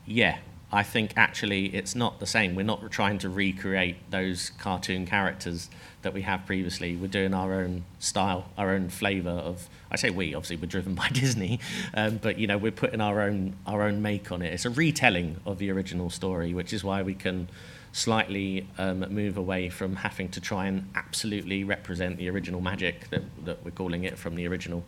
[0.05, 0.41] yeah,
[0.71, 2.55] I think actually it's not the same.
[2.55, 5.71] We're not trying to recreate those cartoon characters
[6.03, 6.95] that we have previously.
[6.95, 9.67] We're doing our own style, our own flavour of.
[9.91, 11.59] I say we, obviously we're driven by Disney,
[11.95, 14.53] um, but you know we're putting our own our own make on it.
[14.53, 17.49] It's a retelling of the original story, which is why we can
[17.93, 23.23] slightly um, move away from having to try and absolutely represent the original magic that,
[23.47, 24.85] that we're calling it from the original.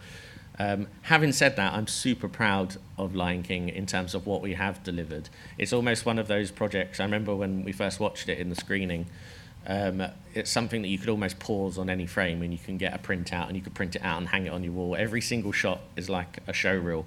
[0.61, 4.53] Um, having said that, I'm super proud of Lion King in terms of what we
[4.53, 5.31] have delivered.
[5.57, 7.01] It's almost one of those projects.
[7.01, 9.07] I remember when we first watched it in the screening.
[9.67, 10.03] Um,
[10.35, 12.99] it's something that you could almost pause on any frame and you can get a
[12.99, 14.97] print out and you could print it out and hang it on your wall.
[14.97, 17.07] Every single shot is like a show reel.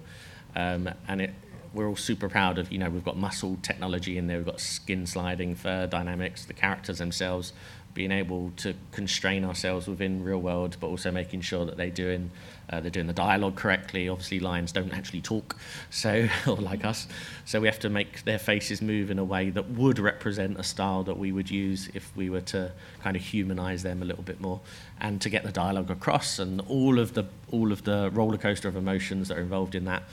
[0.55, 1.35] Um, and it,
[1.75, 4.61] we're all super proud of, you know, we've got muscle technology in there, we've got
[4.61, 7.53] skin sliding, fur dynamics, the characters themselves
[7.93, 12.31] being able to constrain ourselves within real world, but also making sure that they're doing
[12.69, 14.07] uh, they're doing the dialogue correctly.
[14.07, 15.57] Obviously, lions don't actually talk,
[15.89, 17.07] so or like us,
[17.45, 20.63] so we have to make their faces move in a way that would represent a
[20.63, 22.71] style that we would use if we were to
[23.01, 24.61] kind of humanize them a little bit more,
[24.99, 28.67] and to get the dialogue across and all of the all of the roller coaster
[28.67, 30.03] of emotions that are involved in that.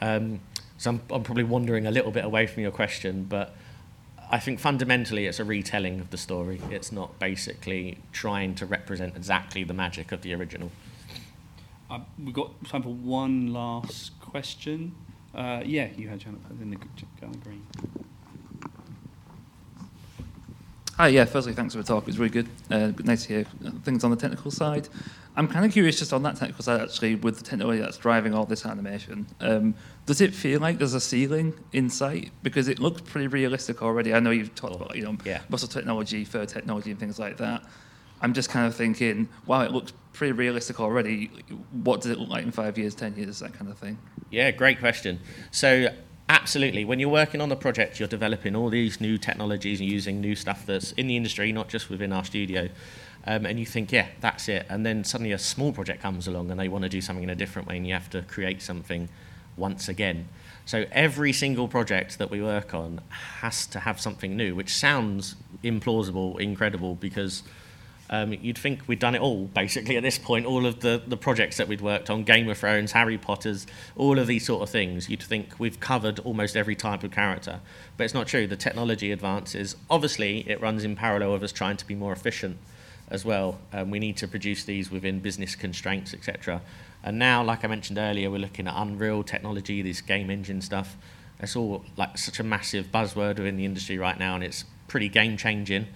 [0.00, 0.40] Um,
[0.76, 3.54] so I'm, I'm probably wandering a little bit away from your question, but
[4.30, 6.60] I think fundamentally it's a retelling of the story.
[6.70, 10.70] It's not basically trying to represent exactly the magic of the original.
[11.90, 14.94] Uh, we've got time for one last question.
[15.34, 16.76] Uh, yeah, you had Janet in the
[17.42, 17.66] green.
[20.96, 22.04] Hi, yeah, firstly, thanks for the talk.
[22.04, 22.48] It was really good.
[22.70, 23.44] Uh, nice to hear
[23.82, 24.88] things on the technical side.
[25.36, 28.34] I'm kind of curious just on that technical side, actually, with the technology that's driving
[28.34, 29.26] all this animation.
[29.40, 29.74] Um,
[30.06, 32.30] does it feel like there's a ceiling in sight?
[32.42, 34.14] Because it looks pretty realistic already.
[34.14, 35.40] I know you've talked about, you know, yeah.
[35.48, 37.64] muscle technology, fur technology, and things like that.
[38.20, 41.30] I'm just kind of thinking, wow, it looks pretty realistic already.
[41.72, 43.98] What does it look like in five years, ten years, that kind of thing?
[44.30, 45.20] Yeah, great question.
[45.50, 45.88] So
[46.28, 46.86] Absolutely.
[46.86, 50.34] When you're working on the project, you're developing all these new technologies and using new
[50.34, 52.70] stuff that's in the industry, not just within our studio.
[53.26, 54.66] Um, and you think, yeah, that's it.
[54.68, 57.30] And then suddenly a small project comes along and they want to do something in
[57.30, 59.08] a different way, and you have to create something
[59.56, 60.28] once again.
[60.66, 63.00] So every single project that we work on
[63.40, 67.42] has to have something new, which sounds implausible, incredible, because
[68.10, 70.44] um, you'd think we'd done it all, basically, at this point.
[70.44, 73.66] All of the, the projects that we'd worked on, Game of Thrones, Harry Potter's,
[73.96, 77.60] all of these sort of things, you'd think we've covered almost every type of character.
[77.96, 78.46] But it's not true.
[78.46, 79.76] The technology advances.
[79.88, 82.58] Obviously, it runs in parallel with us trying to be more efficient.
[83.08, 83.58] As well.
[83.72, 86.62] Um, we need to produce these within business constraints, etc.
[87.02, 90.96] And now, like I mentioned earlier, we're looking at Unreal technology, this game engine stuff.
[91.38, 95.08] It's all like such a massive buzzword within the industry right now, and it's pretty
[95.08, 95.88] game changing,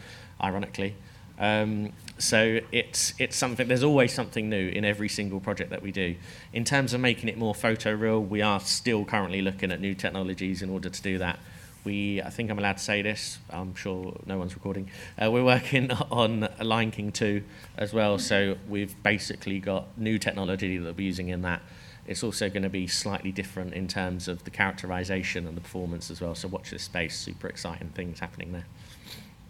[0.43, 0.97] ironically.
[1.39, 3.69] Um, so it's it's something.
[3.69, 6.17] There's always something new in every single project that we do.
[6.53, 9.95] In terms of making it more photo real, we are still currently looking at new
[9.95, 11.39] technologies in order to do that.
[11.85, 13.39] We, I think I'm allowed to say this.
[13.51, 14.91] I'm sure no one's recording.
[15.23, 17.43] Uh, we're working on Lion King 2
[17.77, 18.19] as well.
[18.19, 21.63] So we've basically got new technology that we're using in that.
[22.07, 26.11] It's also going to be slightly different in terms of the characterization and the performance
[26.11, 26.35] as well.
[26.35, 27.17] So watch this space.
[27.17, 28.65] Super exciting things happening there.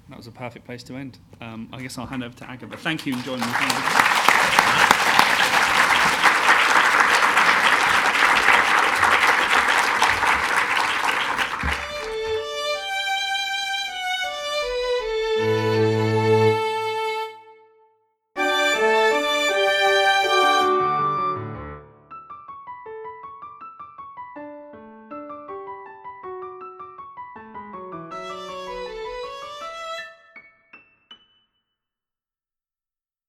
[0.09, 1.19] That was a perfect place to end.
[1.41, 3.47] Um, I guess I'll hand over to Aga, but thank you and join me.